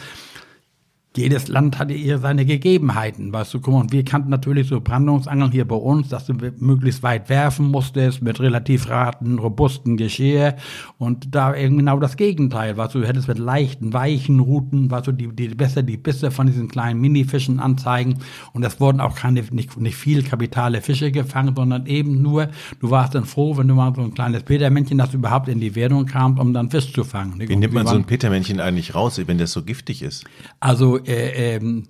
jedes 1.16 1.48
Land 1.48 1.78
hatte 1.78 1.92
ihr 1.92 2.18
seine 2.18 2.46
Gegebenheiten, 2.46 3.32
weißt 3.32 3.54
du, 3.54 3.60
guck 3.60 3.74
mal, 3.74 3.86
wir 3.90 4.04
kannten 4.04 4.30
natürlich 4.30 4.68
so 4.68 4.80
Brandungsangeln 4.80 5.50
hier 5.50 5.66
bei 5.66 5.76
uns, 5.76 6.08
dass 6.08 6.26
du 6.26 6.34
möglichst 6.58 7.02
weit 7.02 7.28
werfen 7.28 7.70
musstest, 7.70 8.22
mit 8.22 8.40
relativ 8.40 8.88
raten, 8.88 9.38
robusten 9.38 9.96
Geschirr 9.96 10.56
und 10.98 11.34
da 11.34 11.54
eben 11.54 11.76
genau 11.76 11.98
das 11.98 12.16
Gegenteil, 12.16 12.76
weißt 12.76 12.94
du, 12.94 13.00
du 13.00 13.06
hättest 13.06 13.28
mit 13.28 13.38
leichten, 13.38 13.92
weichen 13.92 14.40
Routen, 14.40 14.90
weißt 14.90 15.08
du, 15.08 15.12
die, 15.12 15.28
die 15.28 15.48
besser 15.48 15.82
die 15.82 15.98
Bisse 15.98 16.30
von 16.30 16.46
diesen 16.46 16.68
kleinen 16.68 17.00
Minifischen 17.00 17.60
anzeigen 17.60 18.18
und 18.54 18.64
es 18.64 18.80
wurden 18.80 19.00
auch 19.00 19.14
keine, 19.14 19.42
nicht, 19.50 19.78
nicht 19.78 19.96
viel 19.96 20.22
kapitale 20.22 20.80
Fische 20.80 21.12
gefangen, 21.12 21.54
sondern 21.54 21.86
eben 21.86 22.22
nur, 22.22 22.48
du 22.80 22.90
warst 22.90 23.14
dann 23.14 23.26
froh, 23.26 23.56
wenn 23.58 23.68
du 23.68 23.74
mal 23.74 23.94
so 23.94 24.02
ein 24.02 24.14
kleines 24.14 24.44
Petermännchen, 24.44 24.96
das 24.96 25.12
überhaupt 25.12 25.48
in 25.48 25.60
die 25.60 25.74
Wertung 25.74 26.06
kam, 26.06 26.38
um 26.38 26.54
dann 26.54 26.70
Fisch 26.70 26.92
zu 26.92 27.04
fangen. 27.04 27.34
Wie 27.36 27.54
nimmt 27.54 27.74
man 27.74 27.86
so 27.86 27.96
ein 27.96 28.04
Petermännchen 28.04 28.60
eigentlich 28.60 28.94
raus, 28.94 29.20
wenn 29.26 29.36
das 29.36 29.52
so 29.52 29.62
giftig 29.62 30.02
ist? 30.02 30.24
Also 30.58 31.01
äh, 31.06 31.56
ähm, 31.56 31.88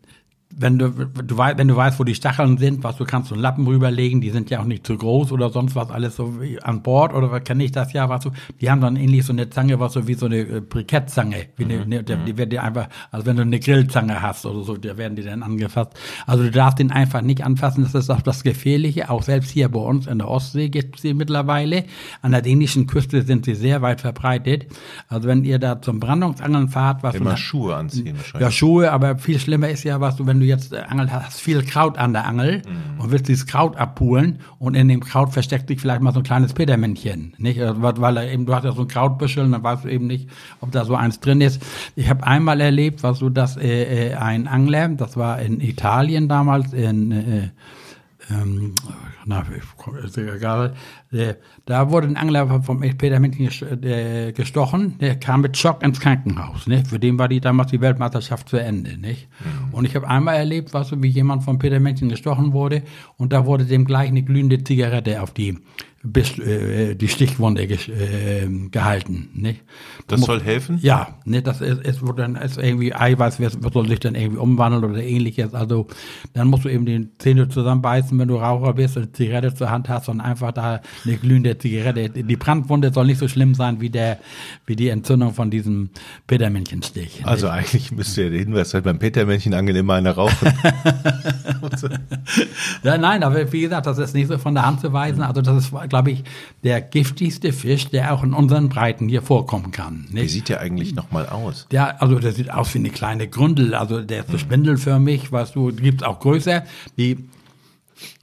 wenn 0.56 0.78
du, 0.78 0.90
du 0.90 1.36
weißt, 1.36 1.58
wenn 1.58 1.68
du 1.68 1.76
weißt, 1.76 1.98
wo 1.98 2.04
die 2.04 2.14
Stacheln 2.14 2.58
sind, 2.58 2.84
was 2.84 2.96
du 2.96 3.04
kannst 3.04 3.28
so 3.28 3.34
einen 3.34 3.42
Lappen 3.42 3.66
rüberlegen, 3.66 4.20
die 4.20 4.30
sind 4.30 4.50
ja 4.50 4.60
auch 4.60 4.64
nicht 4.64 4.86
zu 4.86 4.96
groß 4.96 5.32
oder 5.32 5.50
sonst 5.50 5.74
was 5.74 5.90
alles 5.90 6.16
so 6.16 6.34
an 6.62 6.82
Bord 6.82 7.14
oder 7.14 7.40
kenne 7.40 7.64
ich 7.64 7.72
das 7.72 7.92
ja, 7.92 8.08
was 8.08 8.24
du, 8.24 8.30
die 8.60 8.70
haben 8.70 8.80
dann 8.80 8.96
ähnlich 8.96 9.24
so 9.24 9.32
eine 9.32 9.48
Zange, 9.50 9.80
was 9.80 9.94
so 9.94 10.06
wie 10.06 10.14
so 10.14 10.26
eine 10.26 10.38
äh, 10.38 10.60
Brikettzange, 10.60 11.46
wie 11.56 11.64
eine, 11.64 11.76
mhm. 11.76 11.82
eine, 11.82 12.02
die, 12.02 12.16
die 12.26 12.36
werden 12.36 12.50
dir 12.50 12.62
einfach, 12.62 12.88
also 13.10 13.26
wenn 13.26 13.36
du 13.36 13.42
eine 13.42 13.58
Grillzange 13.60 14.20
hast 14.20 14.46
oder 14.46 14.62
so, 14.62 14.76
da 14.76 14.96
werden 14.96 15.16
die 15.16 15.22
dann 15.22 15.42
angefasst. 15.42 15.92
Also 16.26 16.44
du 16.44 16.50
darfst 16.50 16.78
den 16.78 16.90
einfach 16.90 17.22
nicht 17.22 17.44
anfassen, 17.44 17.82
das 17.84 17.94
ist 17.94 18.10
auch 18.10 18.22
das 18.22 18.42
Gefährliche, 18.42 19.10
auch 19.10 19.22
selbst 19.22 19.50
hier 19.50 19.68
bei 19.68 19.80
uns 19.80 20.06
in 20.06 20.18
der 20.18 20.28
Ostsee 20.28 20.68
gibt 20.68 20.96
es 20.96 21.02
sie 21.02 21.14
mittlerweile. 21.14 21.84
An 22.20 22.32
der 22.32 22.42
dänischen 22.42 22.86
Küste 22.86 23.22
sind 23.22 23.44
sie 23.44 23.54
sehr 23.54 23.82
weit 23.82 24.00
verbreitet. 24.00 24.66
Also 25.08 25.28
wenn 25.28 25.44
ihr 25.44 25.58
da 25.58 25.80
zum 25.80 26.00
Brandungsangeln 26.00 26.68
fahrt, 26.68 27.02
was 27.02 27.14
Immer 27.14 27.32
du, 27.32 27.36
Schuhe 27.36 27.76
anziehen 27.76 28.16
wahrscheinlich. 28.16 28.46
Ja, 28.46 28.50
Schuhe, 28.50 28.92
aber 28.92 29.18
viel 29.18 29.38
schlimmer 29.38 29.68
ist 29.68 29.84
ja, 29.84 30.00
was 30.00 30.16
du, 30.16 30.26
wenn 30.26 30.41
du 30.42 30.48
jetzt 30.48 30.72
äh, 30.72 30.78
angelt 30.80 31.12
hast, 31.12 31.40
viel 31.40 31.62
Kraut 31.62 31.98
an 31.98 32.12
der 32.12 32.26
Angel 32.26 32.62
mhm. 32.66 33.00
und 33.00 33.10
willst 33.10 33.28
dieses 33.28 33.46
Kraut 33.46 33.76
abpulen 33.76 34.40
und 34.58 34.74
in 34.74 34.88
dem 34.88 35.00
Kraut 35.00 35.32
versteckt 35.32 35.68
sich 35.68 35.80
vielleicht 35.80 36.02
mal 36.02 36.12
so 36.12 36.20
ein 36.20 36.24
kleines 36.24 36.52
Petermännchen, 36.52 37.34
nicht? 37.38 37.58
Äh, 37.58 37.80
weil 37.80 38.16
er 38.16 38.30
eben, 38.30 38.46
du 38.46 38.54
hast 38.54 38.64
ja 38.64 38.72
so 38.72 38.82
ein 38.82 38.88
Krautbüschel 38.88 39.44
und 39.44 39.52
dann 39.52 39.62
weißt 39.62 39.84
du 39.84 39.88
eben 39.88 40.06
nicht, 40.06 40.28
ob 40.60 40.72
da 40.72 40.84
so 40.84 40.94
eins 40.94 41.20
drin 41.20 41.40
ist. 41.40 41.62
Ich 41.96 42.10
habe 42.10 42.26
einmal 42.26 42.60
erlebt, 42.60 43.02
was 43.02 43.18
so, 43.18 43.28
dass 43.28 43.56
äh, 43.56 44.10
äh, 44.10 44.14
ein 44.14 44.48
Angler, 44.48 44.88
das 44.88 45.16
war 45.16 45.40
in 45.40 45.60
Italien 45.60 46.28
damals, 46.28 46.72
in 46.72 47.12
äh, 47.12 47.48
ähm, 48.30 48.74
na, 49.24 49.44
egal, 50.16 50.74
da 51.66 51.90
wurde 51.90 52.06
ein 52.06 52.16
Angler 52.16 52.62
vom 52.62 52.80
Peter 52.80 53.20
München 53.20 53.48
gestochen, 54.34 54.98
der 54.98 55.16
kam 55.16 55.42
mit 55.42 55.56
Schock 55.56 55.82
ins 55.82 56.00
Krankenhaus. 56.00 56.64
Für 56.88 56.98
den 56.98 57.18
war 57.18 57.28
die 57.28 57.40
damals 57.40 57.70
die 57.70 57.80
Weltmeisterschaft 57.80 58.48
zu 58.48 58.56
Ende. 58.56 58.96
Nicht? 58.96 59.28
Mhm. 59.40 59.74
Und 59.74 59.84
ich 59.84 59.94
habe 59.94 60.08
einmal 60.08 60.36
erlebt, 60.36 60.72
was 60.72 60.92
wie 61.02 61.08
jemand 61.08 61.44
von 61.44 61.58
Peter 61.58 61.80
München 61.80 62.08
gestochen 62.08 62.52
wurde 62.52 62.82
und 63.18 63.32
da 63.32 63.46
wurde 63.46 63.64
dem 63.64 63.84
gleich 63.84 64.08
eine 64.08 64.22
glühende 64.22 64.64
Zigarette 64.64 65.22
auf 65.22 65.32
die 65.32 65.58
bis, 66.02 66.36
äh, 66.38 66.94
die 66.96 67.08
Stichwunde 67.08 67.66
ge 67.66 67.76
äh, 67.76 68.48
gehalten. 68.70 69.30
Nicht? 69.34 69.62
Das 70.08 70.18
muss, 70.18 70.26
soll 70.26 70.42
helfen? 70.42 70.78
Ja, 70.82 71.18
ne, 71.24 71.42
das 71.42 71.60
ist, 71.60 71.80
es 71.84 72.04
wird 72.04 72.18
dann 72.18 72.34
ist 72.34 72.58
irgendwie 72.58 72.92
Eiweiß, 72.94 73.38
wird, 73.38 73.72
soll 73.72 73.88
sich 73.88 74.00
dann 74.00 74.16
irgendwie 74.16 74.38
umwandeln 74.38 74.84
oder 74.84 75.02
ähnliches. 75.02 75.54
Also 75.54 75.86
dann 76.34 76.48
musst 76.48 76.64
du 76.64 76.68
eben 76.68 76.86
die 76.86 77.08
Zähne 77.18 77.48
zusammenbeißen, 77.48 78.18
wenn 78.18 78.28
du 78.28 78.36
Raucher 78.36 78.74
bist 78.74 78.96
und 78.96 79.04
eine 79.04 79.12
Zigarette 79.12 79.54
zur 79.54 79.70
Hand 79.70 79.88
hast 79.88 80.08
und 80.08 80.20
einfach 80.20 80.50
da 80.52 80.80
eine 81.04 81.16
glühende 81.16 81.56
Zigarette. 81.58 82.10
Die 82.10 82.36
Brandwunde 82.36 82.92
soll 82.92 83.06
nicht 83.06 83.18
so 83.18 83.28
schlimm 83.28 83.54
sein 83.54 83.80
wie 83.80 83.90
der, 83.90 84.18
wie 84.66 84.76
die 84.76 84.88
Entzündung 84.88 85.34
von 85.34 85.50
diesem 85.50 85.90
Petermännchenstich. 86.26 87.22
Also 87.24 87.48
eigentlich 87.48 87.92
müsste 87.92 88.24
ja 88.24 88.30
der 88.30 88.38
Hinweis 88.40 88.74
halt 88.74 88.84
beim 88.84 88.98
Petermännchenangeln 88.98 89.76
immer 89.76 89.94
einer 89.94 90.12
rauchen. 90.12 90.52
ja, 92.82 92.98
nein, 92.98 93.22
aber 93.22 93.52
wie 93.52 93.62
gesagt, 93.62 93.86
das 93.86 93.98
ist 93.98 94.14
nicht 94.14 94.28
so 94.28 94.38
von 94.38 94.54
der 94.54 94.66
Hand 94.66 94.80
zu 94.80 94.92
weisen. 94.92 95.22
Also 95.22 95.42
das 95.42 95.64
ist 95.64 95.72
glaube 95.88 96.10
ich, 96.10 96.24
der 96.62 96.80
giftigste 96.80 97.52
Fisch, 97.52 97.88
der 97.88 98.12
auch 98.12 98.22
in 98.22 98.32
unseren 98.32 98.68
Breiten 98.68 99.08
hier 99.08 99.22
vorkommen 99.22 99.70
kann. 99.70 100.06
Nicht? 100.10 100.24
Wie 100.24 100.28
sieht 100.28 100.48
der 100.48 100.60
eigentlich 100.60 100.94
nochmal 100.94 101.26
aus? 101.26 101.66
Der, 101.70 102.00
also 102.02 102.18
der 102.18 102.32
sieht 102.32 102.50
aus 102.50 102.74
wie 102.74 102.78
eine 102.78 102.90
kleine 102.90 103.28
Gründel, 103.28 103.74
also 103.74 104.00
der 104.00 104.20
ist 104.20 104.30
so 104.30 104.38
spindelförmig, 104.38 105.32
weißt 105.32 105.54
du, 105.54 105.72
gibt's 105.72 106.02
auch 106.02 106.20
größer, 106.20 106.64
die 106.96 107.18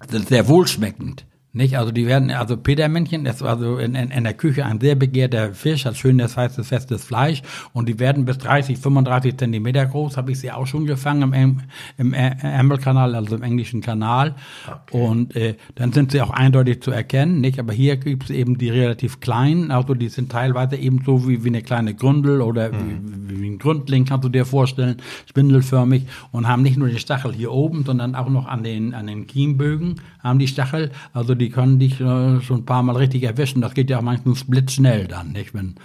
sind 0.10 0.28
sehr 0.28 0.48
wohlschmeckend. 0.48 1.26
Nicht? 1.52 1.80
Also 1.80 1.92
die 1.92 2.06
werden, 2.06 2.30
also 2.30 2.58
Petermännchen 2.58 3.26
ist 3.26 3.42
also 3.42 3.78
in, 3.78 3.96
in, 3.96 4.12
in 4.12 4.24
der 4.24 4.36
Küche 4.36 4.68
ein 4.68 4.80
sehr 4.80 4.94
begehrter 4.94 5.52
Fisch, 5.54 5.86
hat 5.86 5.98
schönes, 5.98 6.38
heißes, 6.38 6.68
festes 6.68 7.04
Fleisch 7.04 7.42
und 7.74 7.90
die 7.90 7.98
werden 7.98 8.26
bis 8.26 8.38
30, 8.38 8.78
35 8.78 9.36
Zentimeter 9.36 9.88
groß, 9.88 10.16
habe 10.16 10.32
ich 10.32 10.40
sie 10.40 10.52
auch 10.52 10.68
schon 10.68 10.86
gefangen 10.86 11.34
im, 11.34 11.62
im 11.98 12.14
Ärmelkanal, 12.14 13.16
also 13.16 13.36
im 13.36 13.42
englischen 13.42 13.82
Kanal. 13.82 14.36
Okay. 14.68 14.98
Und 14.98 15.36
äh, 15.36 15.56
dann 15.74 15.92
sind 15.92 16.12
sie 16.12 16.22
auch 16.22 16.30
eindeutig 16.30 16.84
zu 16.84 16.92
erkennen, 16.92 17.42
nicht? 17.42 17.60
Aber 17.60 17.74
hier 17.74 17.98
gibt 17.98 18.26
es 18.26 18.30
eben 18.30 18.60
die 18.60 18.70
relativ 18.70 19.20
kleinen, 19.20 19.72
also 19.72 19.96
die 19.96 20.10
sind 20.10 20.32
teilweise 20.32 20.76
eben 20.76 21.02
so 21.04 21.28
wie, 21.28 21.44
wie 21.44 21.50
eine 21.50 21.64
kleine 21.64 21.96
Gründel 21.96 22.42
oder 22.42 22.72
mhm. 22.72 23.28
wie, 23.28 23.42
wie 23.42 23.50
ein 23.50 23.58
Gründling, 23.58 24.06
kannst 24.06 24.24
du 24.24 24.30
dir 24.30 24.46
vorstellen, 24.46 24.98
spindelförmig 25.28 26.06
und 26.32 26.48
haben 26.48 26.62
nicht 26.62 26.78
nur 26.78 26.90
die 26.90 27.00
Stachel 27.00 27.34
hier 27.34 27.52
oben, 27.52 27.86
sondern 27.86 28.14
auch 28.14 28.30
noch 28.30 28.46
an 28.46 28.64
den, 28.64 28.94
an 28.94 29.08
den 29.08 29.26
Kiembögen 29.26 29.96
haben 30.20 30.38
die 30.40 30.48
Stachel, 30.48 30.92
also 31.14 31.36
die 31.40 31.50
können 31.50 31.80
dich 31.80 32.00
äh, 32.00 32.42
schon 32.42 32.60
ein 32.60 32.66
paar 32.66 32.84
Mal 32.84 32.96
richtig 32.96 33.24
erwischen. 33.24 33.62
Das 33.62 33.74
geht 33.74 33.90
ja 33.90 34.02
manchmal 34.02 34.36
blitzschnell 34.48 35.08
dann, 35.08 35.32
nicht? 35.32 35.54
Wenn, 35.54 35.76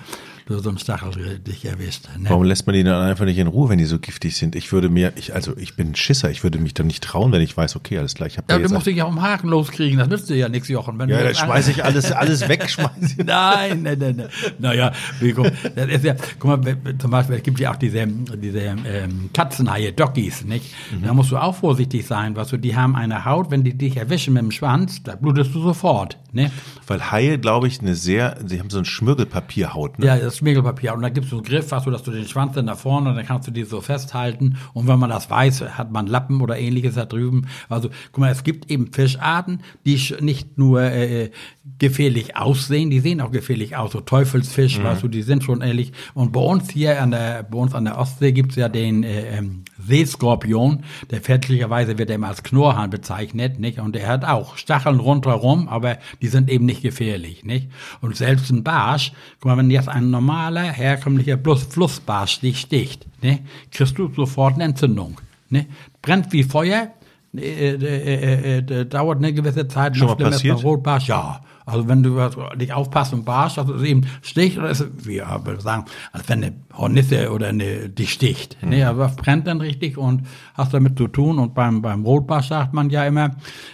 du 0.47 0.59
so 0.59 0.69
einen 0.69 0.79
Stachel 0.79 1.39
dich 1.39 1.65
erwischt. 1.65 2.05
Ne? 2.19 2.29
Warum 2.29 2.45
lässt 2.45 2.67
man 2.67 2.75
die 2.75 2.85
dann 2.85 3.03
einfach 3.03 3.25
nicht 3.25 3.39
in 3.39 3.47
Ruhe, 3.47 3.71
wenn 3.71 3.79
die 3.79 3.85
so 3.85 3.99
giftig 3.99 4.37
sind? 4.37 4.55
Ich 4.55 4.73
würde 4.73 4.91
mir, 4.91 5.13
ich, 5.17 5.35
also 5.35 5.57
ich 5.57 5.77
bin 5.77 5.91
ein 5.91 5.95
Schisser, 5.95 6.31
ich 6.31 6.43
würde 6.43 6.59
mich 6.59 6.75
dann 6.75 6.87
nicht 6.87 7.03
trauen, 7.03 7.33
wenn 7.33 7.41
ich 7.41 7.57
weiß, 7.57 7.77
okay, 7.77 7.99
alles 7.99 8.15
klar, 8.15 8.27
ich 8.27 8.37
habe 8.37 8.53
Ja, 8.53 8.59
du 8.59 8.73
musst 8.73 8.87
dich 8.87 8.97
ja 8.97 9.05
um 9.05 9.23
Haken 9.23 9.49
loskriegen, 9.49 9.99
das 9.99 10.09
nützt 10.09 10.29
dir 10.29 10.37
ja 10.37 10.49
nichts, 10.49 10.69
Jochen. 10.69 10.99
Wenn 10.99 11.09
ja, 11.09 11.23
dann 11.23 11.35
schmeiße 11.35 11.71
ich 11.71 11.85
alles, 11.85 12.13
alles 12.13 12.49
weg, 12.49 12.69
schmeiße 12.69 13.17
ich. 13.19 13.25
nein, 13.25 13.83
nein, 13.83 13.99
nein, 13.99 14.17
nein. 14.17 14.29
Naja, 14.59 14.93
guck, 15.35 15.51
das 15.75 15.89
ist 15.89 16.05
ja, 16.05 16.15
guck 16.39 16.65
mal, 16.65 16.77
zum 16.99 17.11
Beispiel, 17.11 17.37
es 17.37 17.43
gibt 17.43 17.61
ja 17.61 17.73
auch 17.73 17.77
diese, 17.77 18.07
diese 18.07 18.61
ähm, 18.61 19.31
Katzenhaie, 19.33 19.93
Doggies, 19.93 20.45
nicht? 20.45 20.75
Mhm. 20.93 21.05
Da 21.05 21.15
musst 21.15 21.31
du 21.31 21.39
auch 21.39 21.55
vorsichtig 21.55 22.07
sein, 22.07 22.37
was 22.37 22.49
du, 22.49 22.59
die 22.59 22.77
haben 22.77 22.97
eine 22.97 23.25
Haut, 23.25 23.51
wenn 23.51 23.65
die 23.65 23.77
dich 23.77 23.97
erwischen 23.97 24.35
mit 24.35 24.43
dem 24.43 24.51
Schwanz, 24.51 25.03
da 25.03 25.17
blutest 25.17 25.55
du 25.55 25.63
sofort, 25.63 26.19
ne? 26.33 26.51
Weil 26.87 27.11
Haie, 27.11 27.39
glaube 27.39 27.67
ich, 27.67 27.81
eine 27.81 27.95
sehr, 27.95 28.37
sie 28.45 28.59
haben 28.59 28.71
so 28.71 28.79
ein 28.79 28.85
Schmirgelpapierhaut, 28.85 29.99
ne? 29.99 30.07
Ja, 30.07 30.19
das 30.19 30.39
Schmirgelpapier. 30.39 30.95
Und 30.95 31.03
da 31.03 31.09
gibt 31.09 31.25
es 31.25 31.31
so 31.31 31.37
einen 31.37 31.45
Griff, 31.45 31.71
hast 31.73 31.87
du, 31.87 31.91
dass 31.91 32.03
du 32.03 32.11
den 32.11 32.27
Schwanz 32.27 32.55
dann 32.55 32.67
da 32.67 32.77
vorne 32.77 33.11
und 33.11 33.17
dann 33.17 33.27
kannst 33.27 33.49
du 33.49 33.53
die 33.53 33.65
so 33.65 33.81
festhalten. 33.81 34.57
Und 34.73 34.89
wenn 34.89 34.99
man 34.99 35.11
das 35.11 35.31
weiß, 35.31 35.79
hat 35.79 35.91
man 35.91 36.07
Lappen 36.07 36.41
oder 36.41 36.59
ähnliches 36.59 36.95
da 36.95 37.05
drüben. 37.05 37.47
Also, 37.69 37.91
guck 38.13 38.19
mal, 38.19 38.31
es 38.31 38.45
gibt 38.45 38.71
eben 38.71 38.93
Fischarten, 38.93 39.61
die 39.85 40.01
nicht 40.21 40.59
nur 40.59 40.83
äh, 40.83 41.31
gefährlich 41.79 42.37
aussehen, 42.37 42.91
die 42.91 43.01
sehen 43.01 43.21
auch 43.21 43.31
gefährlich 43.31 43.77
aus. 43.77 43.93
So 43.93 44.01
Teufelsfisch, 44.01 44.79
mhm. 44.79 44.85
weißt 44.85 45.03
du, 45.03 45.09
die 45.09 45.23
sind 45.23 45.45
schon 45.45 45.63
ehrlich. 45.63 45.93
Und 46.13 46.33
bei 46.33 46.41
uns 46.41 46.71
hier 46.71 47.01
an 47.01 47.11
der, 47.11 47.43
bei 47.43 47.59
uns 47.59 47.75
an 47.75 47.85
der 47.85 47.99
Ostsee 47.99 48.33
gibt's 48.33 48.57
ja 48.57 48.69
den 48.69 49.03
äh, 49.03 49.39
ähm, 49.39 49.65
Seeskorpion, 49.79 50.85
der 51.11 51.23
fälschlicherweise 51.23 51.99
wird 51.99 52.11
immer 52.11 52.29
als 52.29 52.43
Knorrhahn 52.43 52.91
bezeichnet, 52.91 53.59
nicht? 53.59 53.79
Und 53.79 53.95
der 53.95 54.07
hat 54.09 54.25
auch 54.25 54.57
Stacheln 54.57 55.01
rundherum, 55.01 55.69
aber 55.69 55.99
die 56.21 56.29
sind 56.29 56.51
eben 56.51 56.67
nicht 56.67 56.83
gefährlich, 56.83 57.45
nicht? 57.45 57.69
Und 58.03 58.15
selbst 58.15 58.51
ein 58.51 58.63
Barsch, 58.63 59.13
guck 59.41 59.47
mal, 59.47 59.57
wenn 59.57 59.71
jetzt 59.71 59.89
ein 59.89 60.11
normaler, 60.11 60.65
herkömmlicher 60.65 61.39
Flussbarsch 61.39 62.41
dich 62.41 62.61
sticht, 62.61 63.07
ne? 63.23 63.41
Kriegst 63.71 63.99
du 63.99 64.11
sofort 64.15 64.55
eine 64.55 64.65
Entzündung, 64.65 65.21
ne? 65.49 65.67
Brennt 66.03 66.31
wie 66.33 66.45
Feuer, 66.45 66.91
äh, 67.35 67.41
äh, 67.41 67.79
äh, 67.79 68.59
äh, 68.59 68.87
dauert 68.87 69.19
eine 69.19 69.33
gewisse 69.33 69.67
Zeit. 69.67 69.97
Schon 69.97 70.09
mal 70.09 70.17
passiert? 70.17 70.63
Rotbarsch, 70.63 71.09
ja. 71.09 71.41
Also 71.67 71.89
wenn 71.89 72.03
du 72.03 72.19
dich 72.57 72.73
aufpasst 72.73 73.15
und 73.15 73.25
barsch, 73.25 73.59
also 73.59 73.75
es 73.75 73.83
eben 73.83 74.03
sticht, 74.21 74.59
oder 74.59 74.71
ist, 74.71 74.87
wie 75.07 75.15
wir 75.15 75.61
sagen, 75.61 75.87
als 76.13 76.29
wenn 76.29 76.45
eine 76.45 76.55
Hornisse 76.77 77.33
oder 77.33 77.49
eine, 77.49 77.89
die 77.89 78.07
sticht. 78.07 78.63
Mhm. 78.63 78.69
Ne, 78.69 78.85
aber 78.85 79.09
brennt 79.09 79.47
dann 79.47 79.61
richtig 79.61 79.97
und 79.97 80.27
hast 80.55 80.75
damit 80.75 80.99
zu 80.99 81.09
tun. 81.09 81.39
Und 81.39 81.55
beim, 81.55 81.81
beim 81.81 82.05
Rotbarsch 82.05 82.49
sagt 82.49 82.75
man 82.75 82.91
ja 82.91 83.07
immer, 83.07 83.31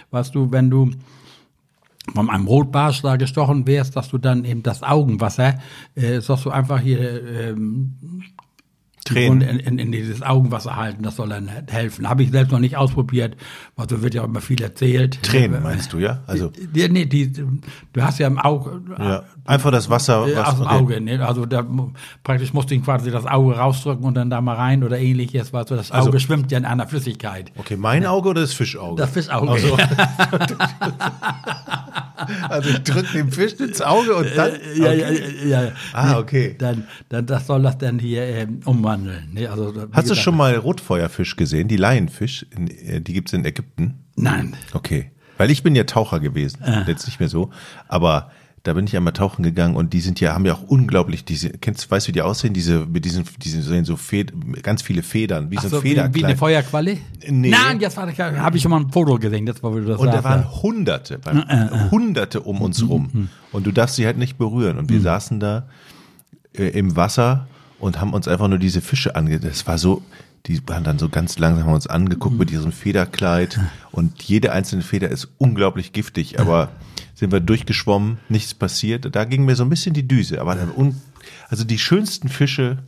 was 0.09 0.31
du, 0.31 0.51
wenn 0.51 0.69
du 0.69 0.91
von 2.13 2.29
einem 2.29 2.47
Rotbarsch 2.47 3.01
da 3.01 3.15
gestochen 3.15 3.67
wärst, 3.67 3.95
dass 3.95 4.09
du 4.09 4.17
dann 4.17 4.45
eben 4.45 4.63
das 4.63 4.83
Augenwasser, 4.83 5.59
äh, 5.95 6.19
sollst 6.19 6.45
du 6.45 6.49
einfach 6.49 6.79
hier 6.79 7.23
ähm, 7.49 7.95
Tränen. 9.03 9.41
in, 9.41 9.59
in, 9.59 9.79
in 9.79 9.91
dieses 9.91 10.21
Augenwasser 10.21 10.75
halten, 10.75 11.01
das 11.03 11.15
soll 11.15 11.29
dann 11.29 11.49
helfen. 11.69 12.07
Habe 12.07 12.21
ich 12.23 12.29
selbst 12.31 12.51
noch 12.51 12.59
nicht 12.59 12.77
ausprobiert, 12.77 13.35
weil 13.75 13.89
so 13.89 14.01
wird 14.03 14.13
ja 14.13 14.21
auch 14.21 14.25
immer 14.27 14.41
viel 14.41 14.61
erzählt. 14.61 15.21
Tränen 15.23 15.63
meinst 15.63 15.91
du, 15.93 15.97
ja? 15.97 16.19
Also, 16.27 16.51
Ja, 16.75 16.87
nee, 16.87 17.05
die, 17.05 17.31
du 17.31 18.01
hast 18.01 18.19
ja 18.19 18.27
im 18.27 18.37
Auge, 18.37 18.81
ja. 18.99 19.23
Einfach 19.45 19.71
das 19.71 19.89
Wasser, 19.89 20.27
äh, 20.27 20.35
was 20.35 20.49
aus 20.49 20.55
dem 20.57 20.65
okay. 20.67 20.75
Auge, 20.75 21.01
ne? 21.01 21.27
also 21.27 21.47
da, 21.47 21.65
praktisch 22.23 22.53
musst 22.53 22.69
du 22.69 22.75
ihn 22.75 22.83
quasi 22.83 23.09
das 23.09 23.25
Auge 23.25 23.55
rausdrücken 23.55 24.05
und 24.05 24.13
dann 24.13 24.29
da 24.29 24.39
mal 24.39 24.55
rein 24.55 24.83
oder 24.83 24.99
ähnliches, 24.99 25.51
weil 25.51 25.67
so 25.67 25.75
das 25.75 25.91
Auge 25.91 26.05
Also- 26.07 26.19
schwimmt 26.19 26.51
ja 26.51 26.59
in 26.59 26.65
einer 26.65 26.87
Flüssigkeit. 26.87 27.51
Okay, 27.57 27.77
mein 27.77 28.05
Auge 28.05 28.29
oder 28.29 28.41
das 28.41 28.53
Fischauge? 28.53 29.01
Das 29.01 29.09
Fischauge. 29.09 29.49
Also, 29.51 29.77
also 32.49 32.69
ich 32.69 32.79
drücke 32.83 33.11
dem 33.13 33.31
Fisch 33.31 33.53
ins 33.53 33.81
Auge 33.81 34.15
und 34.15 34.27
dann. 34.35 34.51
Ja, 34.75 34.91
ja, 34.93 35.07
okay. 35.09 35.35
ja, 35.47 35.63
ja. 35.63 35.71
Ah, 35.93 36.17
okay. 36.19 36.55
Dann, 36.57 36.87
dann, 37.09 37.25
das 37.25 37.47
soll 37.47 37.61
das 37.63 37.77
dann 37.77 37.99
hier 37.99 38.23
ähm, 38.23 38.59
umwandeln. 38.65 39.33
Ne? 39.33 39.47
Also, 39.47 39.73
Hast 39.91 40.09
du 40.09 40.15
schon 40.15 40.35
mal 40.37 40.55
Rotfeuerfisch 40.55 41.35
gesehen? 41.35 41.67
Die 41.67 41.77
Laienfisch, 41.77 42.45
in, 42.55 42.67
äh, 42.69 43.01
die 43.01 43.13
gibt's 43.13 43.33
in 43.33 43.45
Ägypten. 43.45 44.05
Nein. 44.15 44.55
Okay. 44.73 45.11
Weil 45.37 45.49
ich 45.49 45.63
bin 45.63 45.75
ja 45.75 45.85
Taucher 45.85 46.19
gewesen, 46.19 46.59
Ah. 46.63 46.83
jetzt 46.87 47.07
nicht 47.07 47.19
mehr 47.19 47.29
so. 47.29 47.49
Aber 47.87 48.31
da 48.63 48.73
bin 48.73 48.85
ich 48.85 48.95
einmal 48.95 49.13
tauchen 49.13 49.41
gegangen 49.41 49.75
und 49.75 49.93
die 49.93 50.01
sind 50.01 50.19
ja, 50.19 50.33
haben 50.33 50.45
ja 50.45 50.53
auch 50.53 50.61
unglaublich 50.61 51.25
diese, 51.25 51.49
kennst, 51.49 51.89
weißt 51.89 52.07
du, 52.07 52.09
wie 52.09 52.13
die 52.13 52.21
aussehen? 52.21 52.53
Diese, 52.53 52.85
mit 52.85 53.05
diesen, 53.05 53.25
diesen 53.41 53.63
sehen 53.63 53.85
so 53.85 53.95
Fed, 53.95 54.33
ganz 54.61 54.83
viele 54.83 55.01
Federn, 55.01 55.49
wie 55.49 55.57
Ach 55.57 55.63
so 55.63 55.67
ein 55.67 55.71
so, 55.71 55.83
wie, 55.83 55.95
wie 55.95 56.25
eine. 56.25 56.37
Feuerqualle? 56.37 56.97
Nee. 57.27 57.49
Nein, 57.49 57.79
jetzt 57.79 57.97
habe 57.97 58.11
ich 58.55 58.61
schon 58.61 58.71
mal 58.71 58.81
ein 58.81 58.91
Foto 58.91 59.17
gesehen, 59.17 59.47
das 59.47 59.63
war, 59.63 59.71
wo 59.71 59.79
du 59.79 59.85
das 59.85 59.99
Und 59.99 60.07
da 60.07 60.23
waren 60.23 60.41
ja. 60.41 60.61
Hunderte, 60.61 61.17
beim, 61.17 61.43
Hunderte 61.89 62.41
um 62.41 62.61
uns 62.61 62.87
rum. 62.87 63.29
Und 63.51 63.65
du 63.65 63.71
darfst 63.71 63.95
sie 63.95 64.05
halt 64.05 64.17
nicht 64.17 64.37
berühren. 64.37 64.77
Und 64.77 64.89
wir 64.89 65.01
saßen 65.01 65.39
da 65.39 65.67
äh, 66.53 66.67
im 66.67 66.95
Wasser 66.95 67.47
und 67.79 67.99
haben 67.99 68.13
uns 68.13 68.27
einfach 68.27 68.47
nur 68.47 68.59
diese 68.59 68.81
Fische 68.81 69.15
ange... 69.15 69.39
Das 69.39 69.65
war 69.65 69.79
so, 69.79 70.03
die 70.47 70.67
waren 70.67 70.83
dann 70.83 70.97
so 70.97 71.09
ganz 71.09 71.37
langsam 71.37 71.65
haben 71.65 71.73
uns 71.73 71.87
angeguckt 71.87 72.37
mit 72.37 72.49
diesem 72.49 72.71
Federkleid. 72.71 73.59
Und 73.91 74.23
jede 74.23 74.51
einzelne 74.51 74.81
Feder 74.81 75.09
ist 75.09 75.29
unglaublich 75.37 75.93
giftig. 75.93 76.39
Aber 76.39 76.69
sind 77.13 77.31
wir 77.31 77.39
durchgeschwommen, 77.39 78.17
nichts 78.29 78.53
passiert. 78.53 79.15
Da 79.15 79.25
ging 79.25 79.45
mir 79.45 79.55
so 79.55 79.63
ein 79.63 79.69
bisschen 79.69 79.93
die 79.93 80.07
Düse. 80.07 80.41
Aber 80.41 80.55
dann 80.55 80.71
un, 80.75 80.99
also 81.49 81.63
die 81.63 81.77
schönsten 81.77 82.29
Fische 82.29 82.79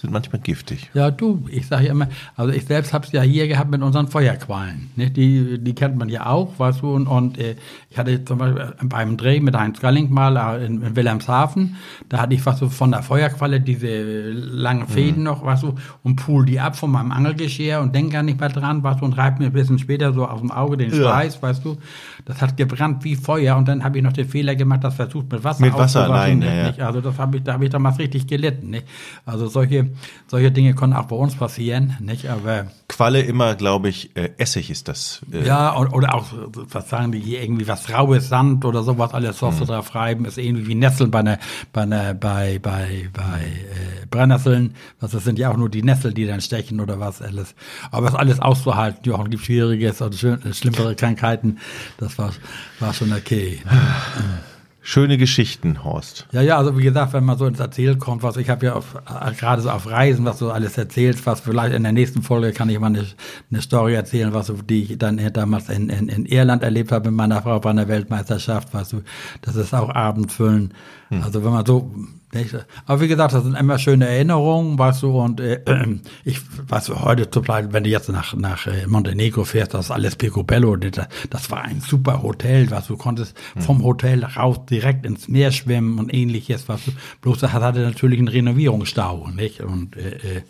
sind 0.00 0.12
manchmal 0.12 0.40
giftig. 0.40 0.90
Ja, 0.94 1.10
du, 1.10 1.46
ich 1.50 1.66
sage 1.66 1.86
ja 1.86 1.92
immer, 1.92 2.08
also 2.36 2.52
ich 2.52 2.64
selbst 2.64 2.92
habe 2.92 3.06
es 3.06 3.12
ja 3.12 3.22
hier 3.22 3.48
gehabt 3.48 3.70
mit 3.70 3.82
unseren 3.82 4.08
Feuerquallen. 4.08 4.90
Ne? 4.96 5.10
Die, 5.10 5.58
die 5.58 5.74
kennt 5.74 5.96
man 5.96 6.08
ja 6.08 6.26
auch, 6.26 6.58
weißt 6.58 6.82
du, 6.82 6.94
und, 6.94 7.06
und 7.06 7.38
äh, 7.38 7.56
ich 7.90 7.98
hatte 7.98 8.24
zum 8.24 8.38
Beispiel 8.38 8.72
beim 8.84 9.16
Dreh 9.16 9.40
mit 9.40 9.56
Heinz 9.56 9.80
Galling 9.80 10.10
mal 10.10 10.36
äh, 10.36 10.64
in, 10.64 10.82
in 10.82 10.96
Wilhelmshaven, 10.96 11.76
da 12.08 12.20
hatte 12.20 12.34
ich 12.34 12.44
was 12.46 12.58
so 12.58 12.68
von 12.68 12.90
der 12.90 13.02
Feuerqualle, 13.02 13.60
diese 13.60 14.30
langen 14.32 14.86
Fäden 14.88 15.22
noch, 15.24 15.44
weißt 15.44 15.62
du, 15.64 15.74
und 16.02 16.16
pool 16.16 16.46
die 16.46 16.60
ab 16.60 16.76
von 16.76 16.90
meinem 16.90 17.12
Angelgeschirr 17.12 17.80
und 17.80 17.94
denk 17.94 18.12
gar 18.12 18.22
nicht 18.22 18.40
mehr 18.40 18.48
dran, 18.48 18.82
weißt 18.82 19.00
du, 19.00 19.04
und 19.04 19.16
reib 19.16 19.38
mir 19.38 19.46
ein 19.46 19.52
bisschen 19.52 19.78
später 19.78 20.12
so 20.12 20.26
aus 20.26 20.40
dem 20.40 20.50
Auge 20.50 20.76
den 20.76 20.90
Ja. 20.90 20.96
Schweiß, 20.96 21.42
weißt 21.42 21.64
du. 21.64 21.76
Das 22.24 22.40
hat 22.40 22.56
gebrannt 22.56 23.04
wie 23.04 23.16
Feuer 23.16 23.56
und 23.56 23.68
dann 23.68 23.84
habe 23.84 23.98
ich 23.98 24.04
noch 24.04 24.12
den 24.12 24.28
Fehler 24.28 24.54
gemacht, 24.54 24.84
das 24.84 24.94
versucht 24.94 25.30
mit 25.30 25.44
Wasser 25.44 25.64
Mit 25.64 25.74
Wasser 25.74 26.04
allein, 26.04 26.42
ja, 26.42 26.70
ja. 26.70 26.86
Also 26.86 27.00
das 27.00 27.18
habe 27.18 27.38
ich, 27.38 27.42
da 27.42 27.54
habe 27.54 27.64
ich 27.64 27.70
damals 27.70 27.98
richtig 27.98 28.26
gelitten. 28.26 28.70
Nicht? 28.70 28.86
Also 29.26 29.48
solche, 29.48 29.89
solche 30.26 30.50
Dinge 30.50 30.74
können 30.74 30.92
auch 30.92 31.06
bei 31.06 31.16
uns 31.16 31.34
passieren, 31.34 31.96
nicht? 32.00 32.28
Aber 32.28 32.66
Qualle 32.88 33.22
immer, 33.22 33.54
glaube 33.54 33.88
ich, 33.88 34.16
äh, 34.16 34.30
Essig 34.38 34.70
ist 34.70 34.88
das. 34.88 35.20
Äh, 35.32 35.46
ja, 35.46 35.76
oder, 35.76 35.94
oder 35.94 36.14
auch, 36.14 36.26
was 36.54 36.88
sagen 36.88 37.12
die 37.12 37.20
hier, 37.20 37.42
irgendwie 37.42 37.68
was 37.68 37.92
raues 37.92 38.28
Sand 38.28 38.64
oder 38.64 38.82
sowas, 38.82 39.14
alles 39.14 39.40
Hm. 39.40 39.48
was 39.48 39.58
sie 39.58 39.64
drauf 39.64 39.94
reiben, 39.94 40.24
ist 40.24 40.38
irgendwie 40.38 40.66
wie 40.66 40.74
Nesseln 40.74 41.10
bei 41.10 41.20
einer, 41.20 41.38
bei 41.72 41.82
einer, 41.82 42.14
bei, 42.14 42.58
bei, 42.60 43.08
bei 43.12 43.42
äh, 43.42 44.06
Brennnesseln. 44.10 44.74
Was, 45.00 45.12
das 45.12 45.24
sind 45.24 45.38
ja 45.38 45.50
auch 45.50 45.56
nur 45.56 45.68
die 45.68 45.82
Nesseln, 45.82 46.14
die 46.14 46.26
dann 46.26 46.40
stechen 46.40 46.80
oder 46.80 47.00
was 47.00 47.22
alles. 47.22 47.54
Aber 47.90 48.06
es 48.06 48.12
ist 48.14 48.18
alles 48.18 48.40
auszuhalten, 48.40 49.00
Jochen, 49.04 49.30
gibt 49.30 49.44
Schwieriges 49.44 50.02
oder 50.02 50.16
schön, 50.16 50.40
schlimmere 50.52 50.94
Krankheiten. 50.94 51.58
Das 51.98 52.18
war, 52.18 52.32
war 52.78 52.92
schon 52.92 53.12
okay. 53.12 53.60
Schöne 54.90 55.18
Geschichten, 55.18 55.84
Horst. 55.84 56.26
Ja, 56.32 56.42
ja, 56.42 56.58
also 56.58 56.76
wie 56.76 56.82
gesagt, 56.82 57.12
wenn 57.12 57.24
man 57.24 57.38
so 57.38 57.46
ins 57.46 57.60
Erzählen 57.60 57.96
kommt, 57.96 58.24
was 58.24 58.36
ich 58.36 58.50
habe 58.50 58.66
ja 58.66 58.74
auf, 58.74 58.96
äh, 58.96 59.32
gerade 59.34 59.62
so 59.62 59.70
auf 59.70 59.88
Reisen, 59.88 60.24
was 60.24 60.40
du 60.40 60.50
alles 60.50 60.76
erzählst, 60.76 61.26
was 61.26 61.38
vielleicht 61.38 61.76
in 61.76 61.84
der 61.84 61.92
nächsten 61.92 62.22
Folge 62.22 62.52
kann 62.52 62.68
ich 62.68 62.80
mal 62.80 62.88
eine, 62.88 63.06
eine 63.52 63.62
Story 63.62 63.94
erzählen, 63.94 64.34
was 64.34 64.52
die 64.68 64.82
ich 64.82 64.98
dann 64.98 65.20
damals 65.32 65.68
in, 65.68 65.90
in, 65.90 66.08
in 66.08 66.26
Irland 66.26 66.64
erlebt 66.64 66.90
habe 66.90 67.10
mit 67.10 67.16
meiner 67.16 67.40
Frau 67.40 67.60
bei 67.60 67.70
einer 67.70 67.86
Weltmeisterschaft, 67.86 68.70
was 68.72 68.88
du, 68.88 69.02
das 69.42 69.54
ist 69.54 69.72
auch 69.74 69.90
Abendfüllen. 69.90 70.74
Also 71.22 71.44
wenn 71.44 71.52
man 71.52 71.64
so, 71.64 71.94
nicht, 72.32 72.54
aber 72.86 73.00
wie 73.00 73.08
gesagt, 73.08 73.32
das 73.32 73.42
sind 73.42 73.56
immer 73.56 73.78
schöne 73.78 74.06
Erinnerungen, 74.06 74.78
weißt 74.78 75.02
du, 75.02 75.20
und 75.20 75.40
äh, 75.40 75.60
ich, 76.24 76.40
weißt 76.68 76.88
du, 76.88 77.00
heute 77.00 77.28
zum 77.30 77.44
Beispiel, 77.44 77.72
wenn 77.72 77.84
du 77.84 77.90
jetzt 77.90 78.08
nach, 78.08 78.34
nach 78.34 78.66
äh, 78.66 78.86
Montenegro 78.86 79.44
fährst, 79.44 79.74
das 79.74 79.86
ist 79.86 79.90
alles 79.90 80.16
Picobello, 80.16 80.76
das, 80.76 81.08
das 81.28 81.50
war 81.50 81.62
ein 81.62 81.80
super 81.80 82.22
Hotel, 82.22 82.70
was 82.70 82.86
du 82.86 82.96
konntest 82.96 83.36
vom 83.58 83.82
Hotel 83.82 84.24
raus 84.24 84.60
direkt 84.70 85.06
ins 85.06 85.28
Meer 85.28 85.50
schwimmen 85.50 85.98
und 85.98 86.14
ähnliches, 86.14 86.68
was 86.68 86.84
du, 86.84 86.92
bloß 87.20 87.40
das 87.40 87.52
hatte 87.52 87.80
natürlich 87.80 88.18
einen 88.18 88.28
Renovierungsstau, 88.28 89.28
nicht, 89.34 89.60
und 89.60 89.96
äh, 89.96 90.10
äh, 90.10 90.42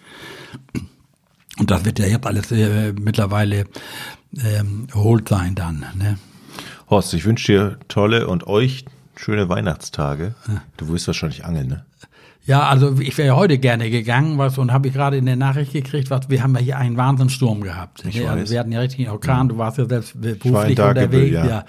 und 1.59 1.71
das 1.71 1.85
wird 1.85 1.99
ja 1.99 2.07
jetzt 2.07 2.27
alles 2.27 2.53
äh, 2.53 2.93
mittlerweile 2.93 3.67
ähm, 4.43 4.87
erholt 4.93 5.29
sein 5.29 5.55
dann, 5.55 5.85
ne? 5.97 6.19
Horst, 6.89 7.15
ich 7.15 7.25
wünsche 7.25 7.53
dir 7.53 7.79
tolle 7.87 8.27
und 8.27 8.47
euch 8.49 8.85
schöne 9.21 9.49
Weihnachtstage. 9.49 10.35
Du 10.77 10.89
wirst 10.89 11.07
wahrscheinlich 11.07 11.45
angeln, 11.45 11.69
ne? 11.69 11.85
Ja, 12.47 12.69
also 12.69 12.99
ich 12.99 13.17
wäre 13.19 13.29
ja 13.29 13.37
heute 13.37 13.59
gerne 13.59 13.91
gegangen, 13.91 14.39
was 14.39 14.57
und 14.57 14.73
habe 14.73 14.89
ich 14.89 14.95
gerade 14.95 15.19
in 15.19 15.27
der 15.27 15.37
Nachricht 15.37 15.73
gekriegt, 15.73 16.11
was 16.11 16.31
wir 16.31 16.43
haben 16.43 16.55
ja 16.55 16.61
hier 16.61 16.79
einen 16.79 16.97
Wahnsinnssturm 16.97 17.61
gehabt. 17.61 18.05
Ich 18.07 18.19
Ne, 18.19 18.29
also 18.29 18.51
wir 18.51 18.59
hatten 18.59 18.73
ja 18.73 18.81
richtig 18.81 19.01
einen 19.01 19.11
Orkan, 19.11 19.49
du 19.49 19.59
warst 19.59 19.79
ja 19.79 19.85
selbst 19.85 20.21
beruflich 20.21 20.81
unterwegs, 20.81 21.35
ja. 21.35 21.47
ja. 21.47 21.65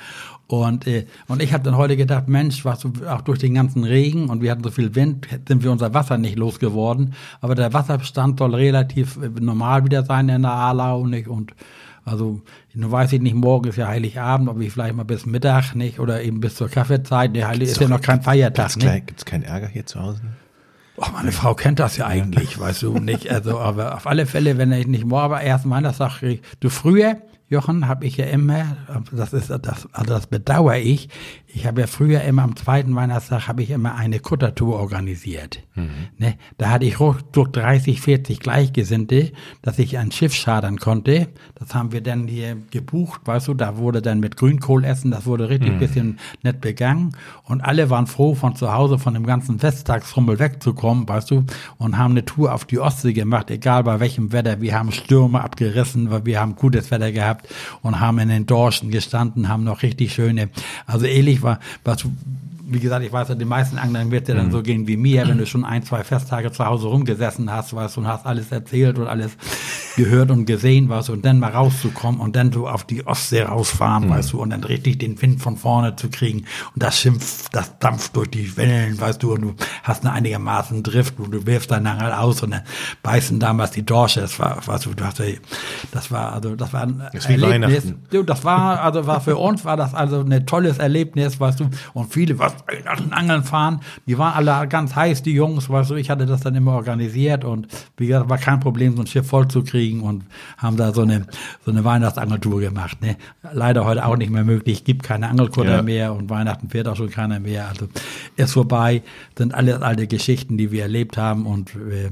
Und 0.47 0.87
äh, 0.87 1.05
und 1.27 1.41
ich 1.41 1.53
habe 1.53 1.63
dann 1.63 1.77
heute 1.77 1.97
gedacht, 1.97 2.27
Mensch, 2.27 2.65
was 2.65 2.85
auch 2.85 3.21
durch 3.21 3.39
den 3.39 3.53
ganzen 3.53 3.83
Regen 3.83 4.29
und 4.29 4.41
wir 4.41 4.51
hatten 4.51 4.63
so 4.63 4.71
viel 4.71 4.95
Wind, 4.95 5.27
sind 5.47 5.63
wir 5.63 5.71
unser 5.71 5.93
Wasser 5.93 6.17
nicht 6.17 6.37
losgeworden. 6.37 7.13
Aber 7.41 7.55
der 7.55 7.73
Wasserstand 7.73 8.39
soll 8.39 8.55
relativ 8.55 9.17
äh, 9.17 9.29
normal 9.39 9.85
wieder 9.85 10.03
sein 10.03 10.29
in 10.29 10.41
der 10.41 10.51
Aarlau 10.51 11.05
nicht 11.05 11.27
und 11.27 11.53
also, 12.03 12.41
nun 12.73 12.91
weiß 12.91 13.13
ich 13.13 13.21
nicht, 13.21 13.35
morgen 13.35 13.69
ist 13.69 13.77
ja 13.77 13.87
Heiligabend, 13.87 14.49
ob 14.49 14.59
ich 14.59 14.71
vielleicht 14.73 14.95
mal 14.95 15.03
bis 15.03 15.25
Mittag 15.25 15.75
nicht 15.75 15.99
oder 15.99 16.21
eben 16.23 16.39
bis 16.39 16.55
zur 16.55 16.69
Kaffeezeit. 16.69 17.35
Der 17.35 17.47
Heilig 17.47 17.69
ist 17.69 17.79
ja 17.79 17.87
noch 17.87 18.01
kein 18.01 18.21
Feiertag, 18.21 18.69
Gibt's, 18.69 18.83
ne? 18.83 18.91
kein, 18.91 19.05
gibt's 19.05 19.25
keinen 19.25 19.43
Ärger 19.43 19.67
hier 19.67 19.85
zu 19.85 19.99
Hause? 19.99 20.21
Oh, 20.97 21.05
meine 21.13 21.31
Frau 21.31 21.53
kennt 21.53 21.79
das 21.79 21.97
ja 21.97 22.07
eigentlich, 22.07 22.59
weißt 22.59 22.83
du 22.83 22.99
nicht. 22.99 23.29
Also, 23.29 23.59
aber 23.59 23.95
auf 23.95 24.07
alle 24.07 24.25
Fälle, 24.25 24.57
wenn 24.57 24.71
ich 24.71 24.87
nicht 24.87 25.05
morgen, 25.05 25.25
aber 25.25 25.41
erst 25.41 25.69
Weihnachtstag 25.69 26.19
krieg. 26.19 26.43
Du 26.59 26.69
früher, 26.69 27.17
Jochen, 27.49 27.87
habe 27.87 28.05
ich 28.05 28.17
ja 28.17 28.25
immer, 28.25 28.77
das 29.11 29.33
ist 29.33 29.49
das, 29.49 29.87
also 29.91 30.13
das 30.13 30.27
bedauere 30.27 30.77
ich. 30.77 31.09
Ich 31.53 31.65
habe 31.65 31.81
ja 31.81 31.87
früher 31.87 32.21
immer 32.21 32.43
am 32.43 32.55
zweiten 32.55 32.95
Weihnachtstag 32.95 33.47
habe 33.47 33.63
ich 33.63 33.71
immer 33.71 33.95
eine 33.95 34.19
Kuttertour 34.19 34.79
organisiert. 34.79 35.61
Ne? 36.17 36.35
Da 36.57 36.69
hatte 36.69 36.85
ich 36.85 36.99
ruckzuck 36.99 37.51
30, 37.53 37.99
40 37.99 38.39
Gleichgesinnte, 38.39 39.31
dass 39.61 39.79
ich 39.79 39.97
ein 39.97 40.11
Schiff 40.11 40.33
schadern 40.33 40.77
konnte. 40.77 41.29
Das 41.55 41.73
haben 41.75 41.91
wir 41.91 42.01
dann 42.01 42.27
hier 42.27 42.57
gebucht, 42.71 43.21
weißt 43.25 43.49
du, 43.49 43.53
da 43.53 43.77
wurde 43.77 44.01
dann 44.01 44.19
mit 44.19 44.37
Grünkohl 44.37 44.83
essen, 44.83 45.11
das 45.11 45.25
wurde 45.25 45.49
richtig 45.49 45.79
bisschen 45.79 46.19
nett 46.43 46.61
begangen. 46.61 47.15
Und 47.43 47.61
alle 47.61 47.89
waren 47.89 48.07
froh, 48.07 48.35
von 48.35 48.55
zu 48.55 48.73
Hause, 48.73 48.99
von 48.99 49.13
dem 49.13 49.25
ganzen 49.25 49.59
Festtagsrummel 49.59 50.39
wegzukommen, 50.39 51.07
weißt 51.07 51.31
du, 51.31 51.43
und 51.77 51.97
haben 51.97 52.11
eine 52.11 52.25
Tour 52.25 52.53
auf 52.53 52.65
die 52.65 52.79
Ostsee 52.79 53.13
gemacht, 53.13 53.49
egal 53.49 53.83
bei 53.83 53.99
welchem 53.99 54.31
Wetter. 54.31 54.61
Wir 54.61 54.77
haben 54.77 54.91
Stürme 54.91 55.41
abgerissen, 55.41 56.11
weil 56.11 56.25
wir 56.25 56.39
haben 56.39 56.55
gutes 56.55 56.91
Wetter 56.91 57.11
gehabt 57.11 57.47
und 57.81 57.99
haben 57.99 58.19
in 58.19 58.29
den 58.29 58.45
Dorschen 58.45 58.91
gestanden, 58.91 59.49
haben 59.49 59.63
noch 59.63 59.81
richtig 59.81 60.13
schöne, 60.13 60.49
also 60.85 61.05
ähnlich 61.41 61.43
war, 61.43 61.60
was 61.84 62.06
wie 62.73 62.80
gesagt, 62.80 63.04
ich 63.04 63.12
weiß 63.12 63.27
ja, 63.27 63.36
die 63.36 63.43
meisten 63.43 63.77
Anglern 63.77 64.12
wird 64.12 64.30
ja 64.30 64.36
dann 64.36 64.49
so 64.49 64.62
gehen 64.62 64.88
wie 64.88 64.95
mir, 64.95 65.27
wenn 65.27 65.38
du 65.38 65.45
schon 65.45 65.65
ein, 65.65 65.84
zwei 65.84 66.06
Festtage 66.06 66.54
zu 66.54 66.65
Hause 66.65 66.88
rumgesessen 66.88 67.51
hast, 67.51 67.75
weißt 67.75 67.97
du, 67.97 68.01
und 68.01 68.08
hast 68.08 68.25
alles 68.25 68.49
erzählt 68.49 68.97
und 68.97 69.08
alles 69.08 69.32
gehört 69.95 70.32
und 70.32 70.45
gesehen, 70.45 70.89
weißt 70.89 71.10
du, 71.10 71.13
und 71.13 71.25
dann 71.25 71.39
mal 71.39 71.51
rauszukommen 71.51 72.19
und 72.19 72.36
dann 72.36 72.51
so 72.51 72.67
auf 72.67 72.84
die 72.84 73.06
Ostsee 73.06 73.43
rausfahren, 73.43 74.10
weißt 74.10 74.34
du, 74.34 74.41
und 74.41 74.49
dann 74.49 74.63
richtig 74.63 74.99
den 74.99 75.21
Wind 75.21 75.41
von 75.41 75.58
vorne 75.58 75.95
zu 75.95 76.10
kriegen 76.10 76.39
und 76.73 76.84
das 76.84 76.99
schimpft, 76.99 77.54
das 77.54 77.77
dampft 77.80 78.15
durch 78.15 78.30
die 78.30 78.58
Wellen, 78.58 78.99
weißt 78.99 79.21
du, 79.23 79.34
und 79.34 79.41
du 79.41 79.56
hast 79.84 80.06
eine 80.06 80.13
einigermaßen 80.13 80.84
Drift 80.84 81.19
und 81.19 81.32
du 81.32 81.45
wirfst 81.45 81.71
deinen 81.71 81.88
Angel 81.88 82.12
aus 82.12 82.43
und 82.43 82.51
dann 82.51 82.62
beißen 83.04 83.39
damals 83.39 83.71
die 83.71 83.86
Dorsche, 83.86 84.21
das 84.21 84.39
war, 84.39 84.65
weißt 84.65 84.86
du, 84.86 84.93
du 84.93 85.06
hast 85.06 85.21
das 85.91 86.12
war, 86.12 86.34
also, 86.34 86.56
das 86.56 86.73
war 86.73 86.84
ein 86.84 87.04
Weihnachten. 87.51 88.01
Du, 88.10 88.23
das 88.23 88.43
war, 88.43 88.82
also 88.82 89.08
war 89.08 89.21
für 89.21 89.38
uns 89.38 89.65
war 89.65 89.77
das 89.77 89.93
also 89.93 90.21
ein 90.21 90.45
tolles 90.45 90.77
Erlebnis, 90.77 91.39
weißt 91.39 91.60
du. 91.60 91.69
Und 91.93 92.13
viele, 92.13 92.38
was 92.39 92.54
Angeln 93.12 93.43
fahren, 93.43 93.82
die 94.08 94.17
waren 94.17 94.34
alle 94.34 94.67
ganz 94.67 94.95
heiß, 94.95 95.23
die 95.23 95.34
Jungs, 95.34 95.69
weißt 95.69 95.91
du. 95.91 95.95
Ich 95.95 96.10
hatte 96.10 96.25
das 96.25 96.41
dann 96.41 96.56
immer 96.56 96.73
organisiert 96.73 97.43
und 97.43 97.67
wie 97.97 98.08
gesagt, 98.08 98.30
war 98.30 98.38
kein 98.38 98.60
Problem, 98.60 98.95
so 98.95 99.01
ein 99.01 99.08
Schiff 99.08 99.27
voll 99.27 99.47
zu 99.47 99.63
kriegen. 99.63 99.90
Kriegen 99.91 100.01
und 100.01 100.23
haben 100.58 100.77
da 100.77 100.93
so 100.93 101.01
eine, 101.01 101.25
so 101.65 101.71
eine 101.71 101.84
Weihnachtsangeltour 101.84 102.62
gemacht. 102.62 103.01
Ne? 103.01 103.17
Leider 103.54 103.86
heute 103.86 104.06
auch 104.06 104.17
nicht 104.17 104.32
mehr 104.32 104.43
möglich, 104.43 104.84
gibt 104.84 105.04
keine 105.04 105.30
Angelkutter 105.30 105.77
Ja. 105.77 105.82
mehr 105.82 106.13
und 106.13 106.30
Weihnachten 106.30 106.69
fährt 106.69 106.88
auch 106.88 106.95
schon 106.95 107.10
keiner 107.10 107.39
mehr. 107.39 107.67
Also 107.69 107.88
ist 108.36 108.54
vorbei, 108.54 109.01
sind 109.38 109.54
alles 109.54 109.82
alte 109.82 110.08
Geschichten, 110.08 110.58
die 110.58 110.71
wir 110.71 110.84
erlebt 110.84 111.17
haben 111.17 111.45
und 111.45 111.75
äh, 111.75 112.10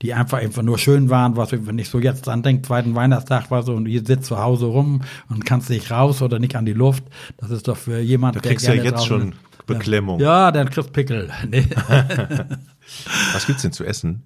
die 0.00 0.14
einfach 0.14 0.38
einfach 0.38 0.62
nur 0.62 0.78
schön 0.78 1.10
waren, 1.10 1.36
was 1.36 1.50
wenn 1.52 1.78
ich 1.78 1.88
so 1.88 1.98
jetzt 1.98 2.26
dran 2.26 2.42
denke, 2.44 2.62
zweiten 2.62 2.94
Weihnachtstag 2.94 3.50
war 3.50 3.64
so 3.64 3.74
und 3.74 3.86
ihr 3.86 4.04
sitzt 4.06 4.26
zu 4.26 4.38
Hause 4.38 4.66
rum 4.66 5.02
und 5.28 5.44
kannst 5.44 5.70
nicht 5.70 5.90
raus 5.90 6.22
oder 6.22 6.38
nicht 6.38 6.54
an 6.54 6.66
die 6.66 6.72
Luft. 6.72 7.02
Das 7.36 7.50
ist 7.50 7.66
doch 7.66 7.76
für 7.76 7.98
jemand, 7.98 8.36
Da 8.36 8.40
kriegst 8.40 8.66
du 8.66 8.70
ja 8.74 8.80
gerne 8.82 8.96
jetzt 8.96 9.06
schon 9.06 9.34
Beklemmung. 9.66 10.20
Ja, 10.20 10.52
dann 10.52 10.70
kriegst 10.70 10.92
Pickel. 10.92 11.30
Nee. 11.50 11.66
Was 13.32 13.46
gibt's 13.46 13.62
denn 13.62 13.72
zu 13.72 13.84
essen? 13.84 14.22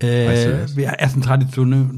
Äh, 0.00 0.60
das? 0.60 0.76
wir 0.76 1.00
essen 1.00 1.22
traditionell, 1.22 1.88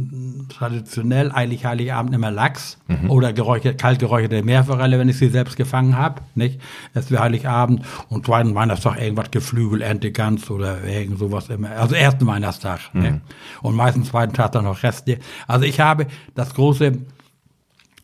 traditionell 0.48 1.30
eigentlich 1.32 1.64
Heiligabend 1.64 2.14
immer 2.14 2.30
Lachs 2.30 2.78
Mhm. 2.88 3.10
oder 3.10 3.32
geräuchert, 3.32 3.78
kalt 3.78 3.98
geräucherte 3.98 4.42
Meerforelle, 4.42 4.98
wenn 4.98 5.08
ich 5.08 5.18
sie 5.18 5.28
selbst 5.28 5.56
gefangen 5.56 5.96
habe. 5.96 6.22
Nicht? 6.34 6.60
Essen 6.94 7.10
wir 7.10 7.20
Heiligabend 7.20 7.84
und 8.08 8.24
zweiten 8.26 8.54
Weihnachtstag 8.54 9.00
irgendwas 9.00 9.30
Geflügel, 9.30 9.82
Ente, 9.82 10.12
Gans 10.12 10.50
oder 10.50 10.82
irgend 10.84 11.18
sowas 11.18 11.48
immer. 11.50 11.70
Also 11.72 11.94
ersten 11.94 12.26
Weihnachtstag. 12.26 12.80
Mhm. 12.94 13.02
Ne? 13.02 13.20
Und 13.62 13.74
meistens 13.76 14.08
zweiten 14.08 14.32
Tag 14.32 14.52
dann 14.52 14.64
noch 14.64 14.82
Reste. 14.82 15.18
Also 15.46 15.64
ich 15.66 15.80
habe 15.80 16.06
das 16.34 16.54
große 16.54 16.92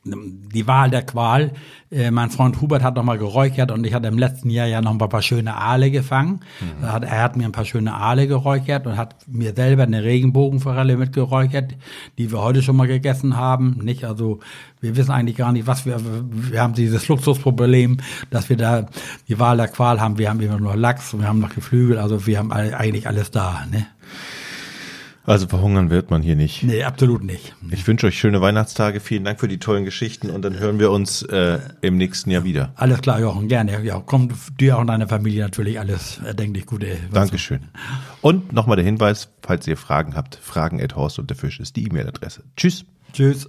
die 0.06 0.66
Wahl 0.66 0.90
der 0.90 1.02
Qual. 1.02 1.52
Äh, 1.90 2.10
mein 2.10 2.30
Freund 2.30 2.60
Hubert 2.60 2.82
hat 2.82 2.96
noch 2.96 3.02
mal 3.02 3.18
geräuchert 3.18 3.70
und 3.70 3.86
ich 3.86 3.94
hatte 3.94 4.08
im 4.08 4.18
letzten 4.18 4.50
Jahr 4.50 4.66
ja 4.66 4.80
noch 4.80 4.92
ein 4.92 4.98
paar 4.98 5.22
schöne 5.22 5.56
Aale 5.56 5.90
gefangen. 5.90 6.40
Da 6.80 6.92
hat, 6.92 7.04
er 7.04 7.22
hat 7.22 7.36
mir 7.36 7.44
ein 7.44 7.52
paar 7.52 7.64
schöne 7.64 7.94
Aale 7.94 8.26
geräuchert 8.26 8.86
und 8.86 8.96
hat 8.96 9.16
mir 9.28 9.54
selber 9.54 9.84
eine 9.84 10.02
Regenbogenforelle 10.02 10.96
mitgeräuchert, 10.96 11.74
die 12.18 12.32
wir 12.32 12.40
heute 12.42 12.62
schon 12.62 12.76
mal 12.76 12.88
gegessen 12.88 13.36
haben. 13.36 13.78
Nicht, 13.82 14.04
also 14.04 14.40
wir 14.80 14.96
wissen 14.96 15.12
eigentlich 15.12 15.36
gar 15.36 15.52
nicht, 15.52 15.66
was 15.66 15.86
wir. 15.86 16.00
Wir 16.30 16.60
haben 16.60 16.74
dieses 16.74 17.08
Luxusproblem, 17.08 17.98
dass 18.30 18.48
wir 18.48 18.56
da 18.56 18.86
die 19.28 19.38
Wahl 19.38 19.56
der 19.56 19.68
Qual 19.68 20.00
haben. 20.00 20.18
Wir 20.18 20.30
haben 20.30 20.40
immer 20.40 20.60
nur 20.60 20.76
Lachs 20.76 21.14
und 21.14 21.20
wir 21.20 21.28
haben 21.28 21.40
noch 21.40 21.54
Geflügel. 21.54 21.98
Also 21.98 22.26
wir 22.26 22.38
haben 22.38 22.52
eigentlich 22.52 23.06
alles 23.06 23.30
da. 23.30 23.64
Ne? 23.70 23.86
Also 25.26 25.48
verhungern 25.48 25.90
wird 25.90 26.10
man 26.10 26.22
hier 26.22 26.36
nicht. 26.36 26.62
Nee, 26.62 26.84
absolut 26.84 27.24
nicht. 27.24 27.54
Ich 27.70 27.86
wünsche 27.86 28.06
euch 28.06 28.18
schöne 28.18 28.40
Weihnachtstage. 28.40 29.00
Vielen 29.00 29.24
Dank 29.24 29.40
für 29.40 29.48
die 29.48 29.58
tollen 29.58 29.84
Geschichten 29.84 30.30
und 30.30 30.42
dann 30.42 30.58
hören 30.58 30.78
wir 30.78 30.92
uns 30.92 31.22
äh, 31.22 31.58
im 31.80 31.96
nächsten 31.96 32.30
Jahr 32.30 32.44
wieder. 32.44 32.72
Alles 32.76 33.00
klar, 33.00 33.20
Jochen, 33.20 33.48
gerne. 33.48 33.82
Ja, 33.82 33.98
kommt 33.98 34.32
dir 34.60 34.78
und 34.78 34.86
deiner 34.86 35.08
Familie 35.08 35.42
natürlich 35.42 35.80
alles 35.80 36.20
erdenklich 36.24 36.66
Gute. 36.66 36.96
Dankeschön. 37.12 37.60
Und 38.20 38.52
nochmal 38.52 38.76
der 38.76 38.84
Hinweis, 38.84 39.28
falls 39.42 39.66
ihr 39.66 39.76
Fragen 39.76 40.14
habt, 40.14 40.36
fragen 40.36 40.80
at 40.80 40.94
Horst 40.94 41.18
und 41.18 41.28
der 41.28 41.36
Fisch 41.36 41.58
ist 41.58 41.76
die 41.76 41.84
E-Mail-Adresse. 41.86 42.44
Tschüss. 42.56 42.84
Tschüss. 43.12 43.48